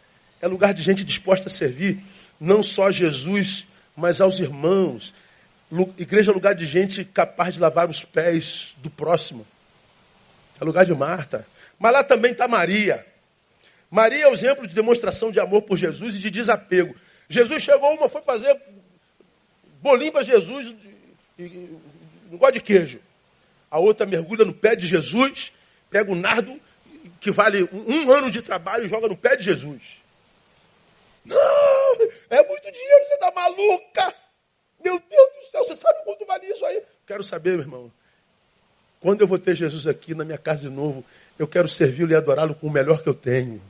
[0.41, 2.01] é lugar de gente disposta a servir,
[2.41, 5.15] não só a Jesus, mas aos irmãos.
[5.97, 9.47] Igreja é lugar de gente capaz de lavar os pés do próximo.
[10.61, 11.47] É lugar de Marta.
[11.79, 13.07] Mas lá também está Maria.
[13.91, 16.95] Maria é o exemplo de demonstração de amor por Jesus e de desapego.
[17.29, 18.61] Jesus chegou, uma foi fazer
[19.81, 20.75] bolinho para Jesus,
[22.31, 23.01] não gosta de queijo.
[23.71, 25.53] A outra mergulha no pé de Jesus,
[25.91, 26.61] pega o nardo
[27.21, 30.03] que vale um ano de trabalho e joga no pé de Jesus.
[31.25, 31.37] Não,
[32.31, 34.15] é muito dinheiro, você está maluca.
[34.85, 36.83] Meu Deus do céu, você sabe quanto vale isso aí?
[37.07, 37.93] Quero saber, meu irmão.
[39.01, 41.05] Quando eu vou ter Jesus aqui na minha casa de novo,
[41.39, 43.61] eu quero servi-lo e adorá-lo com o melhor que eu tenho.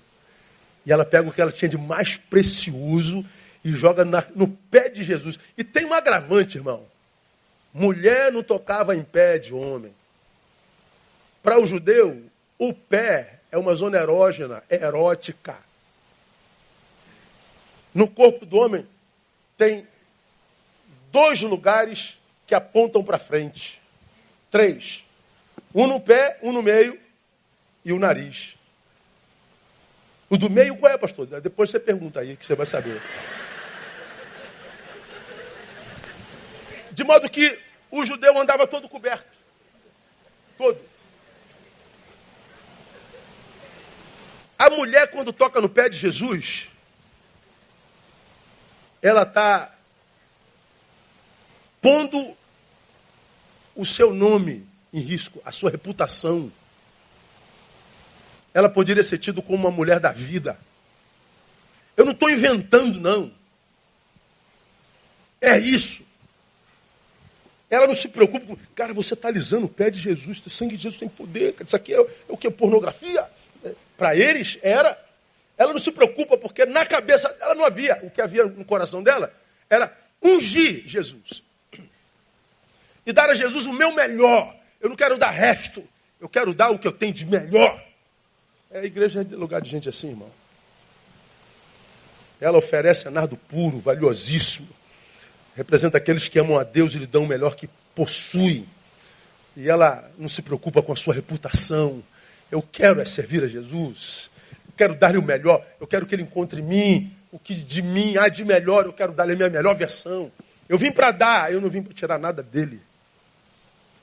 [0.87, 3.27] E ela pega o que ela tinha de mais precioso
[3.65, 5.37] e joga na, no pé de Jesus.
[5.59, 6.87] E tem um agravante, irmão.
[7.75, 9.93] Mulher não tocava em pé de homem.
[11.43, 12.23] Para o judeu,
[12.59, 15.57] o pé é uma zona erógena, é erótica.
[17.93, 18.87] No corpo do homem
[19.59, 19.87] tem
[21.11, 23.81] dois lugares que apontam para frente.
[24.51, 25.05] Três.
[25.75, 26.99] Um no pé, um no meio
[27.85, 28.56] e o nariz.
[30.29, 31.27] O do meio qual é, pastor?
[31.41, 33.01] Depois você pergunta aí que você vai saber.
[36.91, 37.59] De modo que
[37.91, 39.31] o judeu andava todo coberto.
[40.59, 40.81] Todo.
[44.59, 46.71] A mulher, quando toca no pé de Jesus,
[49.03, 49.73] ela está
[51.81, 52.37] pondo
[53.75, 56.51] o seu nome em risco, a sua reputação
[58.57, 60.59] ela poderia ser tida como uma mulher da vida.
[61.95, 63.31] Eu não estou inventando, não.
[65.43, 66.07] É isso.
[67.69, 68.57] Ela não se preocupa com.
[68.75, 71.55] Cara, você está alisando o pé de Jesus, o sangue de Jesus tem poder.
[71.67, 72.51] Isso aqui é, é o que?
[72.51, 73.27] Pornografia?
[73.63, 74.99] É, Para eles era.
[75.59, 78.01] Ela não se preocupa porque na cabeça ela não havia.
[78.05, 79.31] O que havia no coração dela
[79.69, 81.43] era ungir Jesus.
[83.05, 84.57] E dar a Jesus o meu melhor.
[84.81, 85.87] Eu não quero dar resto.
[86.19, 87.86] Eu quero dar o que eu tenho de melhor.
[88.71, 90.31] É, a igreja é lugar de gente assim, irmão.
[92.41, 94.69] Ela oferece nardo puro, valiosíssimo.
[95.55, 98.69] Representa aqueles que amam a Deus e lhe dão o melhor que possuem.
[99.57, 102.03] E ela não se preocupa com a sua reputação.
[102.51, 104.31] Eu quero é servir a Jesus.
[104.67, 105.67] Eu quero dar-lhe o melhor.
[105.81, 108.85] Eu quero que ele encontre em mim o que de mim há de melhor.
[108.85, 110.31] Eu quero dar-lhe a minha melhor versão.
[110.69, 112.81] Eu vim para dar, eu não vim para tirar nada dele.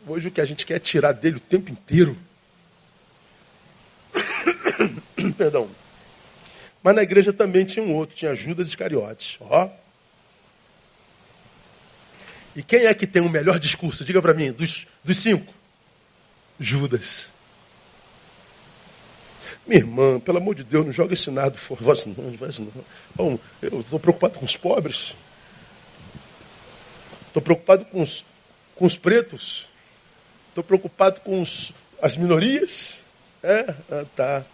[0.08, 2.18] Hoje o que a gente quer é tirar dele o tempo inteiro.
[5.38, 5.70] Perdão.
[6.82, 9.38] Mas na igreja também tinha um outro, tinha Judas Iscariotes.
[9.42, 9.70] Ó.
[12.56, 14.04] E quem é que tem o melhor discurso?
[14.04, 15.54] Diga para mim, dos, dos cinco.
[16.60, 17.32] Judas.
[19.66, 21.82] Minha irmã, pelo amor de Deus, não joga esse nada fora.
[21.82, 22.72] Voz não, voz não.
[23.16, 25.16] Bom, eu estou preocupado com os pobres.
[27.28, 28.26] Estou preocupado com os,
[28.76, 29.68] com os pretos.
[30.50, 31.72] Estou preocupado com os,
[32.02, 33.03] as minorias.
[33.44, 34.46] É, ah, tá.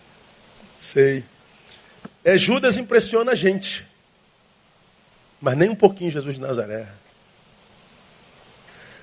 [0.77, 1.23] Sei.
[2.23, 3.85] É, Judas impressiona a gente.
[5.39, 6.87] Mas nem um pouquinho Jesus de Nazaré.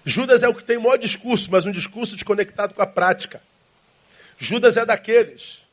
[0.04, 3.40] Judas é o que tem o maior discurso, mas um discurso desconectado com a prática.
[4.38, 5.64] Judas é daqueles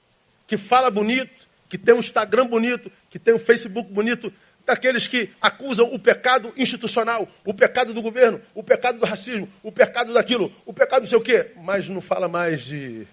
[0.47, 4.32] que fala bonito, que tem um Instagram bonito, que tem um Facebook bonito,
[4.66, 9.72] daqueles que acusam o pecado institucional, o pecado do governo, o pecado do racismo, o
[9.72, 13.07] pecado daquilo, o pecado não sei o quê, mas não fala mais de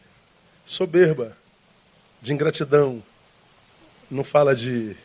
[0.70, 1.36] soberba,
[2.22, 3.02] de ingratidão,
[4.08, 4.96] não fala de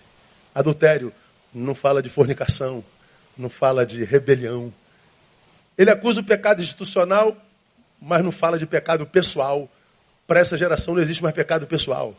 [0.54, 1.12] adultério,
[1.52, 2.86] não fala de fornicação,
[3.36, 4.72] não fala de rebelião.
[5.76, 7.36] Ele acusa o pecado institucional,
[8.00, 9.68] mas não fala de pecado pessoal.
[10.28, 12.16] Para essa geração não existe mais pecado pessoal.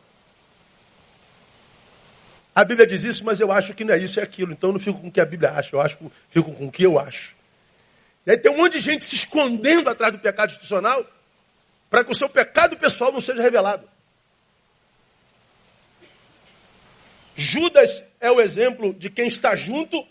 [2.52, 4.50] A Bíblia diz isso, mas eu acho que não é isso, é aquilo.
[4.50, 6.72] Então eu não fico com o que a Bíblia acha, eu acho, fico com o
[6.72, 7.36] que eu acho.
[8.26, 11.06] E aí tem um monte de gente se escondendo atrás do pecado institucional
[11.88, 13.88] para que o seu pecado pessoal não seja revelado.
[17.34, 20.06] Judas é o exemplo de quem está junto,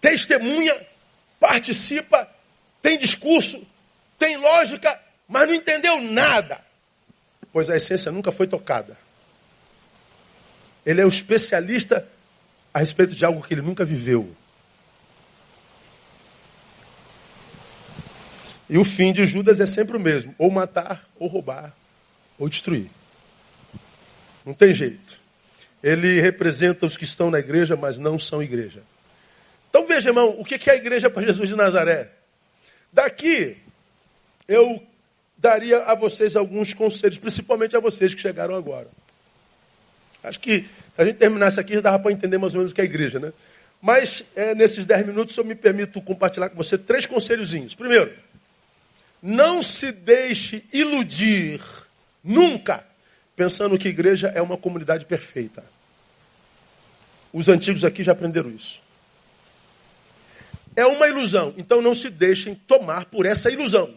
[0.00, 0.80] testemunha,
[1.40, 2.30] participa,
[2.80, 3.66] tem discurso,
[4.16, 6.64] tem lógica, mas não entendeu nada.
[7.52, 8.96] Pois a essência nunca foi tocada.
[10.84, 12.06] Ele é um especialista
[12.72, 14.36] a respeito de algo que ele nunca viveu.
[18.68, 21.74] E o fim de Judas é sempre o mesmo: ou matar, ou roubar,
[22.38, 22.90] ou destruir.
[24.44, 25.20] Não tem jeito.
[25.82, 28.82] Ele representa os que estão na igreja, mas não são igreja.
[29.68, 32.10] Então veja, irmão, o que é a igreja para Jesus de Nazaré?
[32.92, 33.56] Daqui,
[34.48, 34.82] eu
[35.36, 38.88] daria a vocês alguns conselhos, principalmente a vocês que chegaram agora.
[40.22, 42.74] Acho que se a gente terminasse aqui, já dava para entender mais ou menos o
[42.74, 43.32] que é a igreja, né?
[43.80, 47.74] Mas é, nesses dez minutos eu me permito compartilhar com você três conselhozinhos.
[47.74, 48.12] Primeiro,
[49.26, 51.60] não se deixe iludir
[52.22, 52.86] nunca
[53.34, 55.64] pensando que igreja é uma comunidade perfeita.
[57.32, 58.80] Os antigos aqui já aprenderam isso.
[60.76, 63.92] É uma ilusão, então não se deixem tomar por essa ilusão.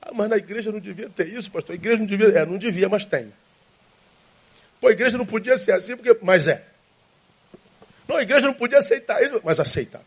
[0.00, 1.72] Ah, mas na igreja não devia ter isso, pastor.
[1.72, 2.28] A igreja não devia.
[2.28, 3.32] É, não devia, mas tem.
[4.80, 6.16] Pô, a igreja não podia ser assim, porque.
[6.22, 6.64] Mas é.
[8.06, 10.00] Não, a igreja não podia aceitar isso, mas aceita.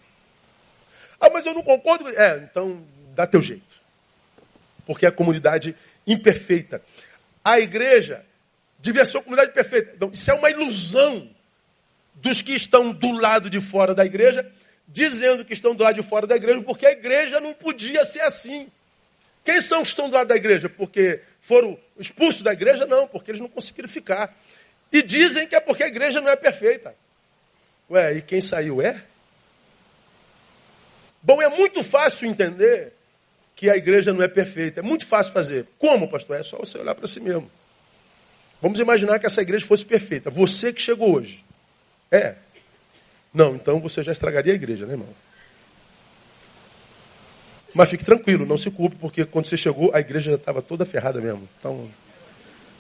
[1.20, 2.08] Ah, mas eu não concordo.
[2.10, 2.82] É, então
[3.14, 3.71] dá teu jeito
[4.86, 5.76] porque é a comunidade
[6.06, 6.82] imperfeita.
[7.44, 8.24] A igreja
[8.80, 9.92] devia ser uma comunidade perfeita.
[9.96, 11.30] Então, isso é uma ilusão
[12.16, 14.50] dos que estão do lado de fora da igreja,
[14.88, 18.22] dizendo que estão do lado de fora da igreja, porque a igreja não podia ser
[18.22, 18.70] assim.
[19.44, 20.70] Quem são os que estão do lado da igreja?
[20.70, 22.86] Porque foram expulsos da igreja?
[22.86, 24.38] Não, porque eles não conseguiram ficar.
[24.92, 26.94] E dizem que é porque a igreja não é perfeita.
[27.90, 29.04] Ué, e quem saiu é?
[31.24, 32.94] Bom, é muito fácil entender
[33.56, 34.80] que a igreja não é perfeita.
[34.80, 35.68] É muito fácil fazer.
[35.78, 36.40] Como, pastor?
[36.40, 37.50] É só você olhar para si mesmo.
[38.62, 40.30] Vamos imaginar que essa igreja fosse perfeita.
[40.30, 41.44] Você que chegou hoje.
[42.12, 42.36] É.
[43.34, 45.10] Não, então você já estragaria a igreja, né, irmão?
[47.74, 50.86] Mas fique tranquilo, não se culpe, porque quando você chegou, a igreja já estava toda
[50.86, 51.48] ferrada mesmo.
[51.58, 51.90] Então,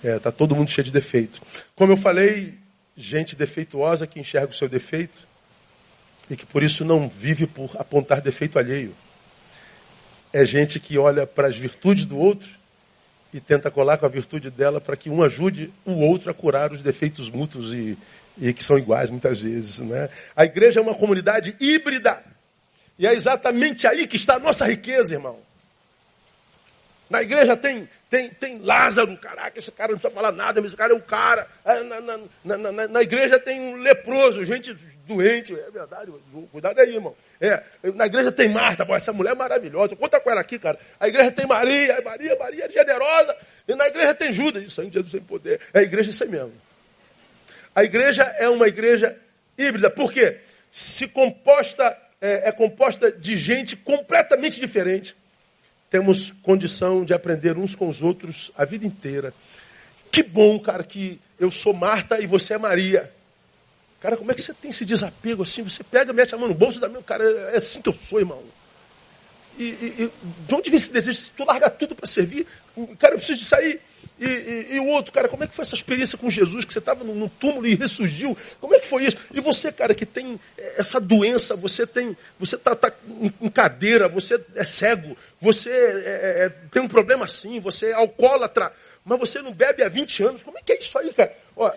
[0.03, 1.41] é, tá todo mundo cheio de defeito.
[1.75, 2.55] Como eu falei,
[2.95, 5.27] gente defeituosa que enxerga o seu defeito
[6.29, 8.93] e que por isso não vive por apontar defeito alheio
[10.33, 12.49] é gente que olha para as virtudes do outro
[13.33, 16.71] e tenta colar com a virtude dela para que um ajude o outro a curar
[16.71, 17.97] os defeitos mútuos e,
[18.37, 19.79] e que são iguais muitas vezes.
[19.79, 20.09] Né?
[20.35, 22.23] A igreja é uma comunidade híbrida.
[22.99, 25.39] E é exatamente aí que está a nossa riqueza, irmão.
[27.09, 30.77] Na igreja tem, tem, tem Lázaro, caraca, esse cara não precisa falar nada, mas esse
[30.77, 31.45] cara é o cara.
[31.65, 32.01] É, na,
[32.43, 34.73] na, na, na igreja tem um leproso, gente
[35.05, 36.09] doente, é verdade,
[36.51, 37.13] cuidado aí, irmão.
[37.41, 37.63] É,
[37.95, 40.77] na igreja tem Marta, pô, essa mulher é maravilhosa, conta com ela aqui, cara.
[40.99, 43.35] A igreja tem Maria, Maria, Maria é generosa,
[43.67, 45.59] e na igreja tem Judas, isso aí, Jesus sem poder.
[45.73, 46.53] É a igreja isso aí mesmo.
[47.73, 49.17] A igreja é uma igreja
[49.57, 50.37] híbrida, por quê?
[50.71, 55.15] Se composta, é, é composta de gente completamente diferente
[55.91, 59.33] temos condição de aprender uns com os outros a vida inteira.
[60.09, 63.11] Que bom, cara, que eu sou Marta e você é Maria.
[64.01, 65.61] Cara, como é que você tem esse desapego assim?
[65.61, 67.03] Você pega, mete a mão no bolso da minha.
[67.03, 67.23] Cara,
[67.53, 68.43] é assim que eu sou, irmão.
[69.57, 70.11] E, e, e
[70.47, 71.17] de onde vem esse desejo?
[71.17, 72.47] Se tu larga tudo para servir,
[72.97, 73.79] cara, eu preciso de sair.
[74.19, 76.77] E, e, o outro, cara, como é que foi essa experiência com Jesus, que você
[76.77, 78.37] estava no, no, túmulo e ressurgiu?
[78.59, 79.17] Como é que foi isso?
[79.33, 82.91] E você, cara, que tem é, essa doença, você tem, você está tá
[83.41, 88.71] em cadeira, você é cego, você é, é, tem um problema assim, você é alcoólatra,
[89.03, 90.43] mas você não bebe há 20 anos.
[90.43, 91.35] Como é que é isso aí, cara?
[91.55, 91.71] Ó,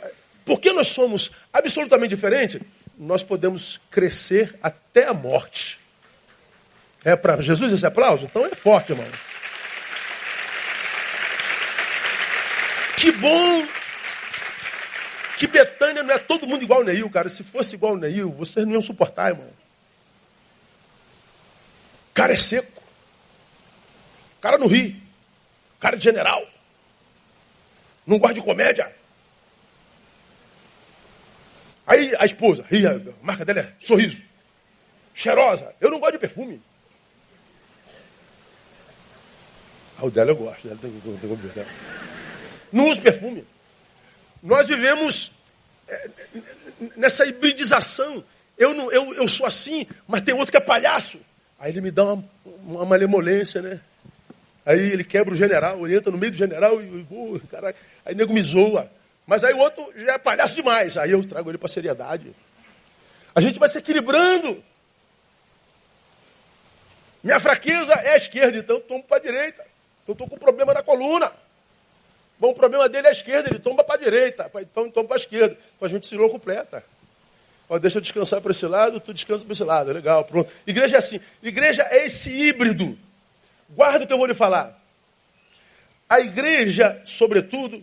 [0.44, 2.60] porque nós somos absolutamente diferentes,
[2.98, 5.80] nós podemos crescer até a morte.
[7.04, 8.24] É para Jesus esse aplauso?
[8.24, 9.06] Então é forte, irmão.
[12.96, 13.66] Que bom
[15.36, 17.28] que Betânia não é todo mundo igual o Neil, cara.
[17.28, 19.48] Se fosse igual o Neil, vocês não iam suportar, irmão.
[22.10, 22.82] O cara é seco.
[24.38, 25.02] O cara não ri.
[25.76, 26.46] O cara é de general.
[28.06, 28.93] Não gosta de comédia.
[31.86, 34.22] Aí a esposa, ria, a marca dela é sorriso.
[35.12, 35.74] Cheirosa.
[35.80, 36.60] Eu não gosto de perfume.
[39.98, 40.66] Ah, o dela eu gosto.
[40.66, 41.64] Dela tem, tem, tem, tem,
[42.72, 43.44] não use perfume.
[44.42, 45.30] Nós vivemos
[45.86, 46.10] é,
[46.96, 48.24] nessa hibridização.
[48.58, 51.20] Eu, não, eu, eu sou assim, mas tem outro que é palhaço.
[51.58, 53.80] Aí ele me dá uma, uma malemolência, né?
[54.66, 58.14] Aí ele quebra o general, ele entra no meio do general e, uh, caraca, aí
[58.14, 58.90] o nego me zoa.
[59.26, 60.96] Mas aí o outro já é palhaço demais.
[60.96, 62.34] Aí eu trago ele para seriedade.
[63.34, 64.62] A gente vai se equilibrando.
[67.22, 69.64] Minha fraqueza é a esquerda, então eu tomo para a direita.
[70.02, 71.32] Então estou com problema na coluna.
[72.38, 75.16] Bom, o problema dele é a esquerda, ele tomba para a direita, então tomba para
[75.16, 75.56] a esquerda.
[75.76, 76.84] Então a gente se completa.
[77.68, 79.92] Ó, deixa eu descansar para esse lado, tu descansa para esse lado.
[79.92, 80.52] Legal, pronto.
[80.66, 81.18] Igreja é assim.
[81.42, 82.98] Igreja é esse híbrido.
[83.70, 84.78] Guarda o que eu vou lhe falar.
[86.08, 87.82] A igreja, sobretudo,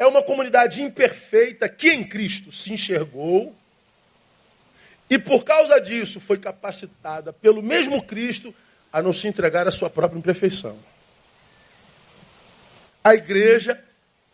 [0.00, 3.54] é uma comunidade imperfeita que em Cristo se enxergou
[5.10, 8.54] e por causa disso foi capacitada pelo mesmo Cristo
[8.90, 10.78] a não se entregar à sua própria imperfeição.
[13.04, 13.78] A igreja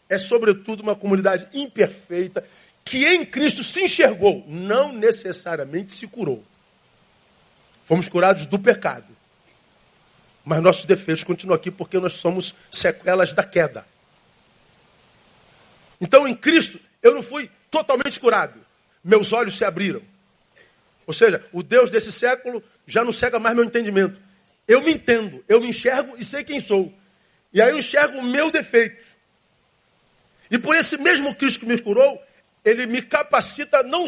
[0.09, 2.45] é, sobretudo, uma comunidade imperfeita
[2.85, 6.45] que em Cristo se enxergou, não necessariamente se curou.
[7.85, 9.17] Fomos curados do pecado.
[10.45, 13.85] Mas nossos defeitos continuam aqui porque nós somos sequelas da queda.
[16.01, 18.61] Então, em Cristo, eu não fui totalmente curado.
[19.03, 20.03] Meus olhos se abriram.
[21.07, 24.21] Ou seja, o Deus desse século já não cega mais meu entendimento.
[24.67, 26.93] Eu me entendo, eu me enxergo e sei quem sou.
[27.53, 29.05] E aí eu enxergo o meu defeito.
[30.51, 32.21] E por esse mesmo Cristo que me curou,
[32.65, 34.05] ele me capacita a não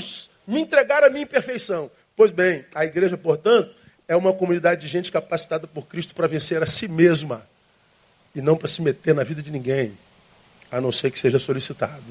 [0.46, 1.90] me entregar a minha imperfeição.
[2.16, 3.72] Pois bem, a igreja, portanto,
[4.08, 7.46] é uma comunidade de gente capacitada por Cristo para vencer a si mesma
[8.34, 9.96] e não para se meter na vida de ninguém,
[10.70, 12.04] a não ser que seja solicitado.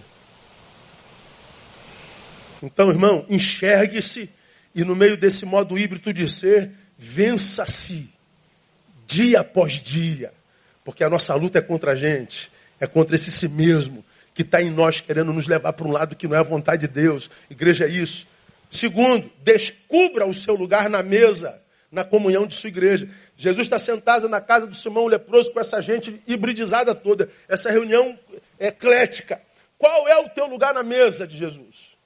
[2.61, 4.29] Então, irmão, enxergue-se
[4.73, 8.09] e no meio desse modo híbrido de ser, vença-se
[9.07, 10.31] dia após dia.
[10.83, 14.61] Porque a nossa luta é contra a gente, é contra esse si mesmo, que está
[14.61, 17.29] em nós querendo nos levar para um lado que não é a vontade de Deus.
[17.49, 18.27] Igreja é isso.
[18.69, 21.59] Segundo, descubra o seu lugar na mesa,
[21.97, 23.09] na comunhão de sua igreja.
[23.35, 28.17] Jesus está sentado na casa do Simão leproso com essa gente hibridizada toda, essa reunião
[28.59, 29.41] eclética.
[29.79, 31.97] Qual é o teu lugar na mesa de Jesus?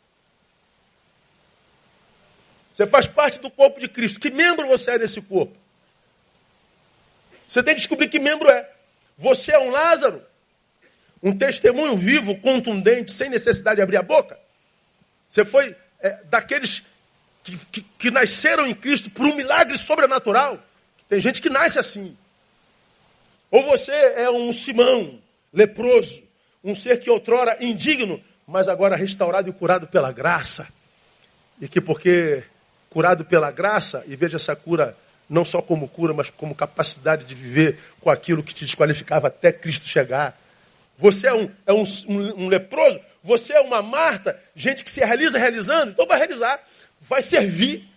[2.74, 4.18] Você faz parte do corpo de Cristo.
[4.18, 5.58] Que membro você é nesse corpo?
[7.46, 8.70] Você tem que descobrir que membro é.
[9.18, 10.24] Você é um Lázaro?
[11.22, 14.40] Um testemunho vivo, contundente, sem necessidade de abrir a boca?
[15.28, 16.84] Você foi é, daqueles
[17.44, 20.60] que, que, que, nasceram em Cristo por um milagre sobrenatural?
[21.08, 22.18] Tem gente que nasce assim.
[23.50, 25.20] Ou você é um Simão,
[25.52, 26.22] leproso,
[26.64, 30.68] um ser que outrora indigno, mas agora restaurado e curado pela graça.
[31.60, 32.44] E que porque
[32.90, 34.98] curado pela graça, e veja essa cura
[35.30, 39.50] não só como cura, mas como capacidade de viver com aquilo que te desqualificava até
[39.52, 40.38] Cristo chegar.
[40.98, 45.00] Você é um, é um, um, um leproso, você é uma Marta, gente que se
[45.00, 46.60] realiza realizando, então vai realizar,
[47.00, 47.88] vai servir.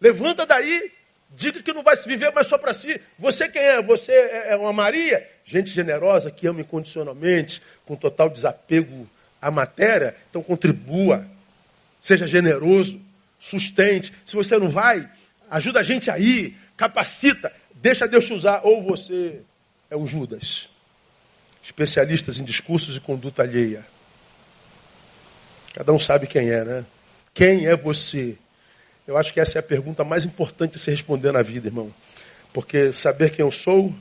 [0.00, 0.92] Levanta daí,
[1.30, 3.00] diga que não vai se viver mais só para si.
[3.18, 3.82] Você quem é?
[3.82, 9.08] Você é, é uma Maria, gente generosa que ama incondicionalmente, com total desapego
[9.40, 11.26] à matéria, então contribua,
[12.00, 13.00] seja generoso,
[13.38, 14.12] sustente.
[14.24, 15.08] Se você não vai,
[15.50, 18.60] ajuda a gente aí, capacita, deixa Deus te usar.
[18.64, 19.40] Ou você
[19.90, 20.68] é um Judas,
[21.62, 23.84] especialistas em discursos e conduta alheia.
[25.72, 26.84] Cada um sabe quem é, né?
[27.32, 28.36] Quem é você?
[29.06, 31.92] Eu acho que essa é a pergunta mais importante de se responder na vida, irmão.
[32.52, 33.94] Porque saber quem eu sou,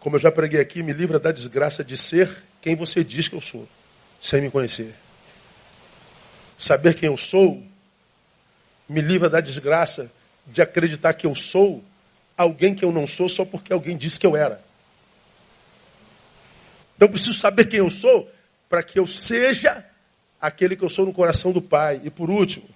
[0.00, 2.30] como eu já preguei aqui, me livra da desgraça de ser
[2.60, 3.68] quem você diz que eu sou,
[4.20, 4.94] sem me conhecer.
[6.58, 7.62] Saber quem eu sou
[8.88, 10.10] me livra da desgraça
[10.46, 11.82] de acreditar que eu sou
[12.36, 14.62] alguém que eu não sou só porque alguém disse que eu era.
[16.96, 18.30] Então eu preciso saber quem eu sou
[18.68, 19.84] para que eu seja
[20.44, 22.02] aquele que eu sou no coração do Pai.
[22.04, 22.68] E por último,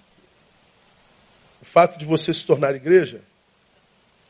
[1.61, 3.21] o fato de você se tornar igreja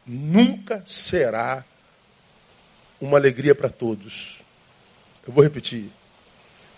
[0.06, 1.64] nunca será
[3.00, 4.40] uma alegria para todos.
[5.26, 5.90] Eu vou repetir.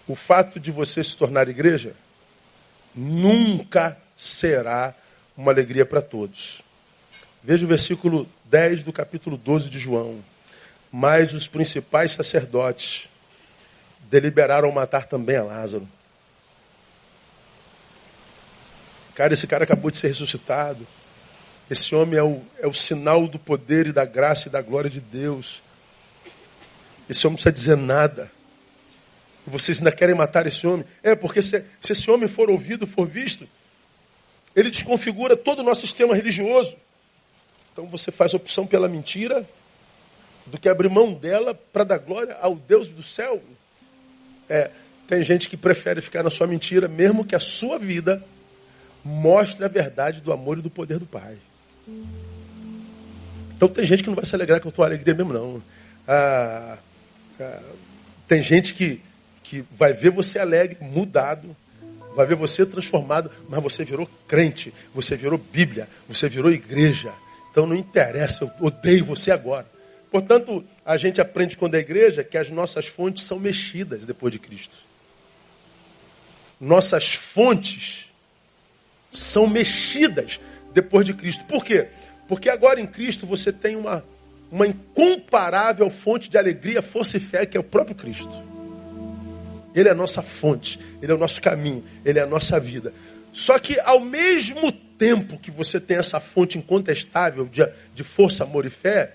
[0.08, 1.96] O fato de você se tornar igreja
[2.94, 4.94] nunca será
[5.36, 6.62] uma alegria para todos.
[7.44, 10.24] Veja o versículo 10 do capítulo 12 de João.
[10.92, 13.10] Mas os principais sacerdotes
[14.12, 15.88] deliberaram matar também a Lázaro.
[19.22, 20.88] Cara, esse cara acabou de ser ressuscitado.
[21.70, 24.90] Esse homem é o, é o sinal do poder e da graça e da glória
[24.90, 25.62] de Deus.
[27.08, 28.32] Esse homem não precisa dizer nada.
[29.46, 30.84] E vocês ainda querem matar esse homem?
[31.04, 33.48] É, porque se, se esse homem for ouvido, for visto,
[34.56, 36.76] ele desconfigura todo o nosso sistema religioso.
[37.72, 39.48] Então você faz opção pela mentira
[40.48, 43.40] do que abrir mão dela para dar glória ao Deus do céu.
[44.50, 44.72] É,
[45.08, 48.26] tem gente que prefere ficar na sua mentira, mesmo que a sua vida
[49.04, 51.38] mostre a verdade do amor e do poder do Pai.
[53.56, 55.64] Então tem gente que não vai se alegrar com a tua alegria mesmo, não.
[56.08, 56.78] Ah,
[57.40, 57.62] ah,
[58.28, 59.02] tem gente que,
[59.44, 61.56] que vai ver você alegre, mudado,
[62.16, 67.14] vai ver você transformado, mas você virou crente, você virou Bíblia, você virou igreja.
[67.52, 69.66] Então não interessa, eu odeio você agora.
[70.10, 74.40] Portanto, a gente aprende quando é igreja que as nossas fontes são mexidas depois de
[74.40, 74.76] Cristo.
[76.60, 78.11] Nossas fontes
[79.12, 80.40] são mexidas
[80.74, 81.44] depois de Cristo.
[81.46, 81.88] Por quê?
[82.28, 84.04] Porque agora em Cristo você tem uma,
[84.50, 88.32] uma incomparável fonte de alegria, força e fé, que é o próprio Cristo.
[89.76, 92.94] Ele é a nossa fonte, ele é o nosso caminho, ele é a nossa vida.
[93.34, 98.66] Só que ao mesmo tempo que você tem essa fonte incontestável de, de força, amor
[98.66, 99.14] e fé,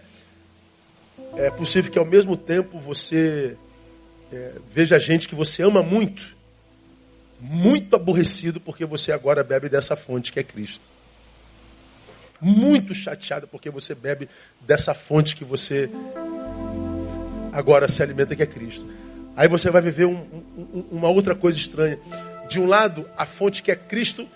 [1.36, 3.56] é possível que ao mesmo tempo você
[4.32, 6.35] é, veja gente que você ama muito,
[7.40, 10.84] muito aborrecido porque você agora bebe dessa fonte que é Cristo.
[12.40, 14.28] Muito chateado porque você bebe
[14.60, 15.90] dessa fonte que você
[17.52, 18.86] agora se alimenta que é Cristo.
[19.36, 20.16] Aí você vai viver um,
[20.56, 21.98] um, uma outra coisa estranha.
[22.48, 24.28] De um lado, a fonte que é Cristo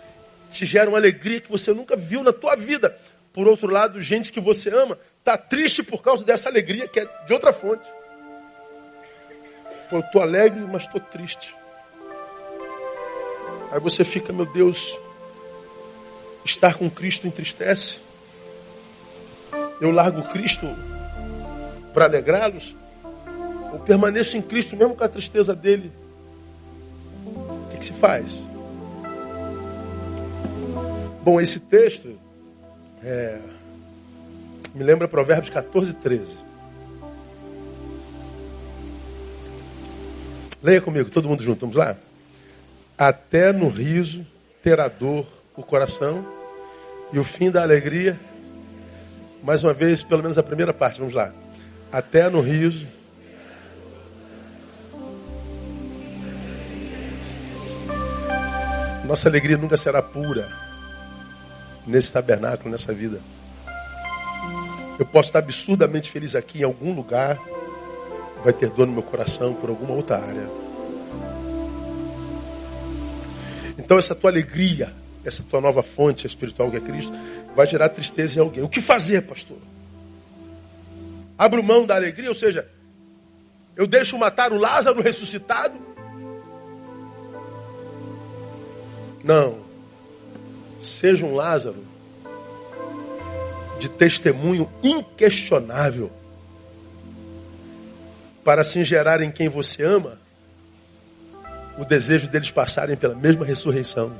[0.51, 2.96] te gera uma alegria que você nunca viu na tua vida.
[3.32, 7.09] Por outro lado, gente que você ama está triste por causa dessa alegria que é
[7.26, 7.86] de outra fonte.
[9.88, 11.55] Pô, eu estou alegre, mas estou triste.
[13.71, 14.99] Aí você fica, meu Deus,
[16.45, 17.99] estar com Cristo entristece.
[19.81, 20.66] Eu largo Cristo
[21.95, 22.75] para alegrá-los.
[23.73, 25.93] Eu permaneço em Cristo mesmo com a tristeza dele.
[27.25, 28.39] O que, que se faz?
[31.23, 32.18] Bom, esse texto
[33.03, 33.39] é,
[34.75, 36.37] me lembra Provérbios 14, 13.
[40.62, 41.97] Leia comigo, todo mundo junto, vamos lá?
[43.01, 44.26] Até no riso
[44.62, 45.26] terá dor
[45.57, 46.22] o coração
[47.11, 48.20] e o fim da alegria.
[49.42, 51.32] Mais uma vez, pelo menos a primeira parte, vamos lá.
[51.90, 52.86] Até no riso
[59.07, 60.48] Nossa alegria nunca será pura
[61.84, 63.18] nesse tabernáculo, nessa vida.
[64.98, 67.36] Eu posso estar absurdamente feliz aqui em algum lugar,
[68.44, 70.70] vai ter dor no meu coração por alguma outra área.
[73.91, 77.12] Então essa tua alegria, essa tua nova fonte espiritual que é Cristo,
[77.57, 78.62] vai gerar tristeza em alguém.
[78.62, 79.59] O que fazer, pastor?
[81.36, 82.68] Abro mão da alegria, ou seja,
[83.74, 85.76] eu deixo matar o Lázaro ressuscitado
[89.24, 89.59] Não.
[90.78, 91.84] Seja um Lázaro
[93.80, 96.12] de testemunho inquestionável
[98.45, 100.20] para assim gerar em quem você ama
[101.81, 104.12] o desejo deles passarem pela mesma ressurreição.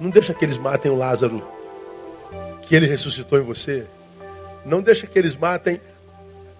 [0.00, 1.46] Não deixa que eles matem o Lázaro
[2.62, 3.86] que ele ressuscitou em você.
[4.64, 5.80] Não deixa que eles matem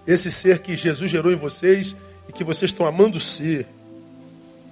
[0.07, 1.95] esse ser que Jesus gerou em vocês
[2.29, 3.67] e que vocês estão amando ser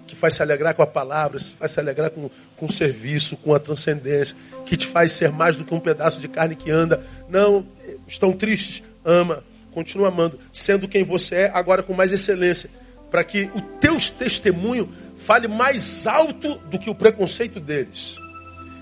[0.08, 3.36] que faz se alegrar com a palavra, que faz se alegrar com, com o serviço,
[3.36, 6.70] com a transcendência, que te faz ser mais do que um pedaço de carne que
[6.70, 7.04] anda.
[7.28, 7.66] Não,
[8.08, 12.70] estão tristes, ama, continua amando, sendo quem você é, agora com mais excelência,
[13.14, 18.16] para que o teu testemunho fale mais alto do que o preconceito deles.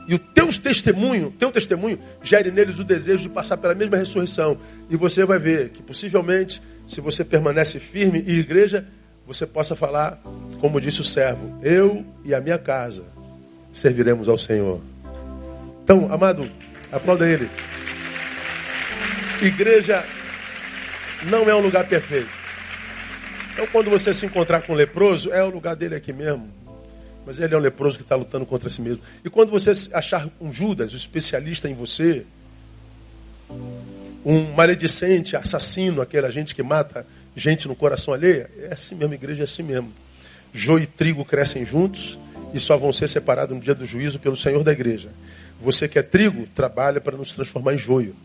[0.08, 4.58] E o teu testemunho, teu testemunho, gere neles o desejo de passar pela mesma ressurreição.
[4.90, 8.88] E você vai ver que possivelmente, se você permanece firme e igreja,
[9.28, 10.24] você possa falar,
[10.62, 13.04] como disse o servo, eu e a minha casa
[13.74, 14.80] serviremos ao Senhor.
[15.84, 16.50] Então, amado,
[16.90, 17.50] aplauda ele.
[19.42, 20.06] Igreja
[21.30, 22.41] não é um lugar perfeito.
[23.54, 26.50] Então, quando você se encontrar com um leproso, é o lugar dele aqui mesmo.
[27.26, 29.04] Mas ele é um leproso que está lutando contra si mesmo.
[29.24, 32.26] E quando você achar um Judas, o especialista em você,
[34.26, 38.48] um maledicente, assassino, aquele gente que mata gente no coração alheio?
[38.60, 39.92] É assim mesmo, igreja é assim mesmo.
[40.54, 42.18] Joio e trigo crescem juntos
[42.54, 45.10] e só vão ser separados no dia do juízo pelo Senhor da igreja.
[45.60, 48.16] Você que é trigo, trabalha para nos transformar em joio.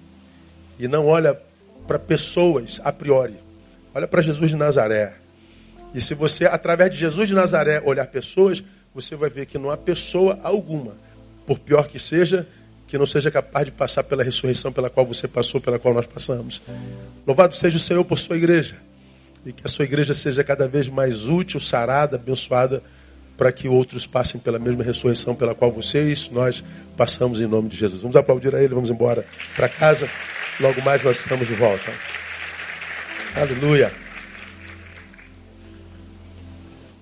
[0.79, 1.39] E não olha
[1.87, 3.45] para pessoas a priori.
[3.97, 5.14] Olha para Jesus de Nazaré.
[5.94, 8.62] E se você, através de Jesus de Nazaré, olhar pessoas,
[8.94, 10.92] você vai ver que não há pessoa alguma,
[11.47, 12.47] por pior que seja,
[12.86, 16.07] que não seja capaz de passar pela ressurreição pela qual você passou, pela qual nós
[16.07, 16.61] passamos.
[17.26, 18.76] Louvado seja o Senhor por sua igreja
[19.47, 22.82] e que a sua igreja seja cada vez mais útil, sarada, abençoada,
[23.34, 26.62] para que outros passem pela mesma ressurreição pela qual vocês, nós
[26.99, 28.03] passamos em nome de Jesus.
[28.03, 29.24] Vamos aplaudir a Ele, vamos embora
[29.55, 30.07] para casa.
[30.61, 31.90] Logo mais nós estamos de volta.
[33.37, 33.93] Aleluia.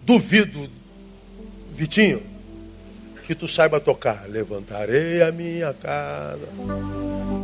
[0.02, 0.68] Duvido,
[1.72, 2.22] Vitinho,
[3.24, 4.28] que tu saiba tocar.
[4.28, 6.40] Levantarei a minha casa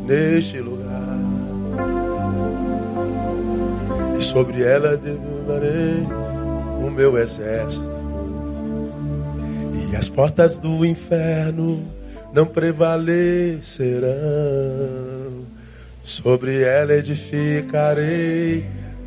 [0.07, 1.18] neste lugar
[4.18, 6.05] e sobre ela derrubarei
[6.84, 8.01] o meu exército.
[9.91, 11.80] E as portas do inferno
[12.32, 15.20] não prevalecerão.
[16.03, 18.64] Sobre ela edificarei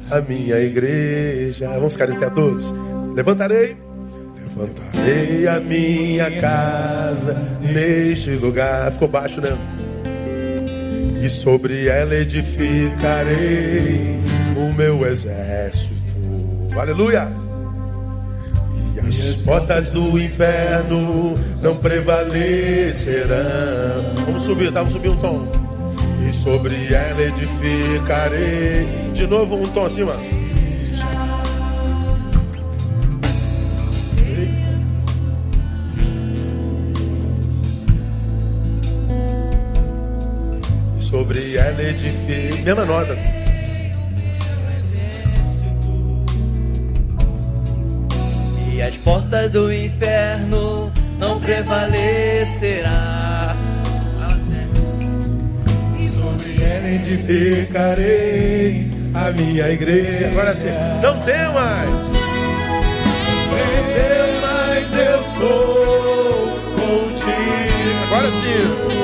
[0.10, 1.70] a minha igreja.
[1.70, 2.74] Vamos ficar em pé todos.
[3.16, 3.76] Levantarei,
[4.56, 8.92] Levantarei a minha casa neste lugar.
[8.92, 9.58] Ficou baixo, né?
[11.22, 14.20] E sobre ela edificarei
[14.56, 16.14] o meu exército.
[16.78, 17.28] Aleluia!
[18.96, 23.40] E as portas do inferno não prevalecerão.
[24.26, 24.80] Vamos subir, tá?
[24.80, 25.63] Vamos subir um tom.
[26.44, 28.86] Sobre ela edificarei.
[29.14, 30.14] De novo, um tom acima.
[41.14, 42.62] sobre ela edifique.
[42.64, 43.16] Mesma nota.
[48.74, 53.24] E as portas do inferno não prevalecerá.
[56.96, 60.30] Edificarei a minha igreja.
[60.32, 60.68] Agora sim,
[61.02, 61.90] não temas.
[63.50, 68.04] Não temas, eu sou contigo.
[68.08, 69.04] Agora sim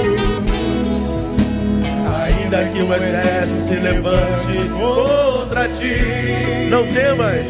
[2.50, 6.68] ainda que o exército se levante contra ti.
[6.70, 7.48] Não temas,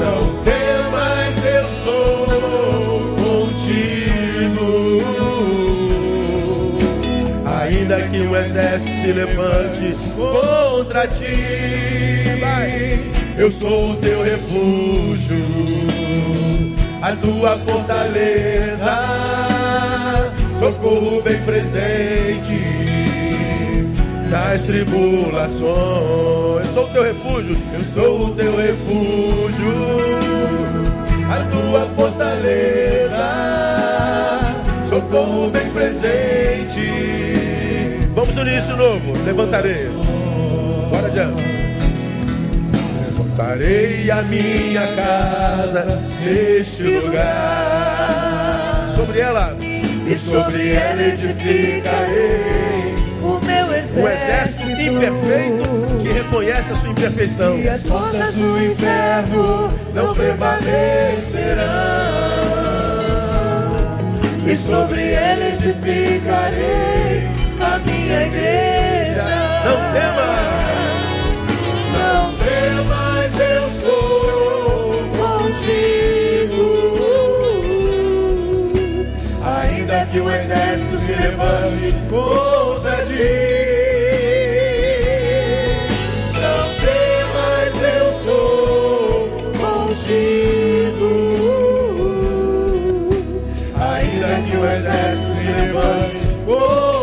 [0.00, 2.25] não temas, eu sou
[7.86, 11.22] Ainda que o exército se levante contra ti.
[13.38, 15.36] Eu sou o teu refúgio,
[17.00, 18.90] a tua fortaleza,
[20.58, 22.60] socorro bem presente
[24.30, 26.66] nas tribulações.
[26.66, 29.74] Eu sou o teu refúgio, eu sou o teu refúgio,
[31.30, 33.28] a tua fortaleza,
[34.88, 37.75] socorro bem presente.
[38.16, 39.90] Vamos no início novo, levantarei.
[40.90, 41.44] Bora adiante.
[43.10, 45.84] Levantarei a minha casa
[46.24, 48.86] neste lugar.
[48.88, 53.38] Sobre ela, e sobre ela edificarei o
[54.08, 55.68] exército imperfeito
[56.02, 57.58] que reconhece a sua imperfeição.
[57.58, 61.66] E as portas do inferno não prevalecerão.
[64.46, 66.95] E sobre ele edificarei
[68.06, 69.24] minha igreja.
[69.64, 70.46] Não temas.
[71.92, 76.66] Não temas, eu sou contigo.
[79.44, 83.56] Ainda que o exército se levante contra ti.
[96.46, 96.95] fortaleza,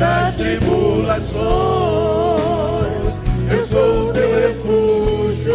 [0.00, 1.40] nas tribulações.
[3.50, 5.54] Eu sou o teu refúgio,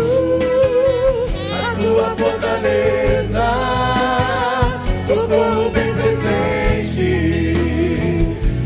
[1.52, 3.44] a tua fortaleza,
[5.08, 7.08] socorro bem presente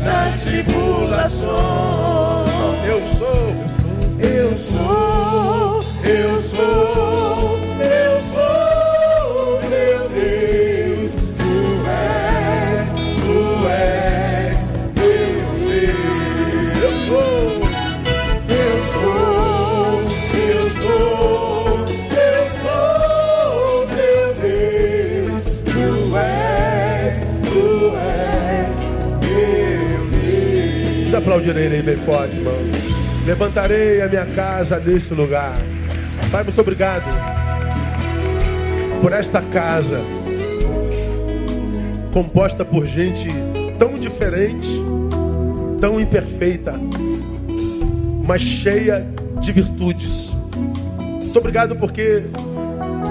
[0.04, 1.50] nas tribulações.
[2.86, 3.54] Eu sou,
[4.20, 7.09] eu sou, eu sou.
[31.16, 32.54] Aplaudirei bem forte, irmão.
[33.26, 35.54] Levantarei a minha casa neste lugar.
[36.30, 37.04] Pai, muito obrigado
[39.00, 40.00] por esta casa
[42.12, 43.28] composta por gente
[43.78, 44.68] tão diferente,
[45.80, 46.74] tão imperfeita,
[48.26, 49.06] mas cheia
[49.40, 50.30] de virtudes.
[50.52, 52.24] Muito obrigado porque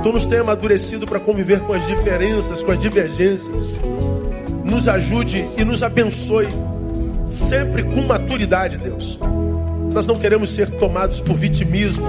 [0.03, 3.73] tu nos tem amadurecido para conviver com as diferenças, com as divergências.
[4.63, 6.47] Nos ajude e nos abençoe
[7.29, 9.19] sempre com maturidade, Deus.
[9.93, 12.07] Nós não queremos ser tomados por vitimismo.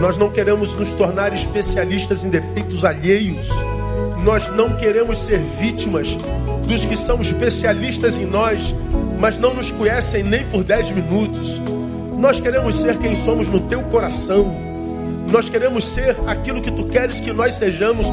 [0.00, 3.48] Nós não queremos nos tornar especialistas em defeitos alheios.
[4.24, 6.16] Nós não queremos ser vítimas
[6.66, 8.74] dos que são especialistas em nós,
[9.18, 11.60] mas não nos conhecem nem por dez minutos.
[12.18, 14.54] Nós queremos ser quem somos no teu coração.
[15.30, 18.06] Nós queremos ser aquilo que tu queres que nós sejamos,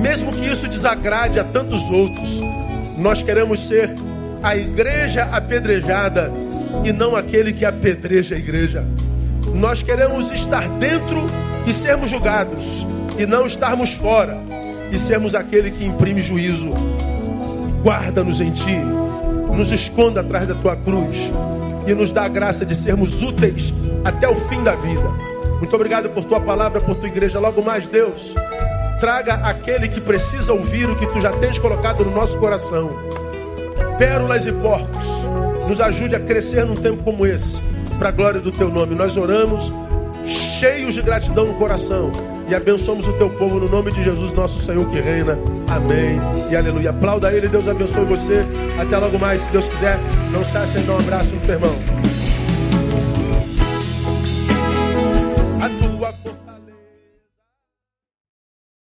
[0.00, 2.40] mesmo que isso desagrade a tantos outros.
[2.98, 3.94] Nós queremos ser
[4.44, 6.30] a igreja apedrejada
[6.84, 8.84] e não aquele que apedreja a igreja.
[9.54, 11.26] Nós queremos estar dentro
[11.66, 12.86] e sermos julgados
[13.18, 14.38] e não estarmos fora.
[14.92, 16.72] e sermos aquele que imprime juízo.
[17.82, 18.76] Guarda-nos em ti,
[19.52, 21.32] nos esconda atrás da tua cruz
[21.84, 23.74] e nos dá a graça de sermos úteis
[24.04, 25.08] até o fim da vida.
[25.58, 27.40] Muito obrigado por tua palavra, por tua igreja.
[27.40, 28.34] Logo mais, Deus,
[29.00, 32.96] traga aquele que precisa ouvir o que tu já tens colocado no nosso coração.
[33.98, 35.06] Pérolas e porcos,
[35.68, 37.60] nos ajude a crescer num tempo como esse,
[37.98, 38.94] para a glória do teu nome.
[38.94, 39.72] Nós oramos
[40.26, 42.10] cheios de gratidão no coração
[42.48, 45.38] e abençoamos o teu povo no nome de Jesus, nosso Senhor que reina.
[45.68, 46.20] Amém
[46.50, 46.90] e aleluia.
[46.90, 48.44] Aplauda ele, Deus abençoe você.
[48.78, 49.98] Até logo mais, se Deus quiser.
[50.32, 51.93] Não cesse em dar um abraço no teu irmão.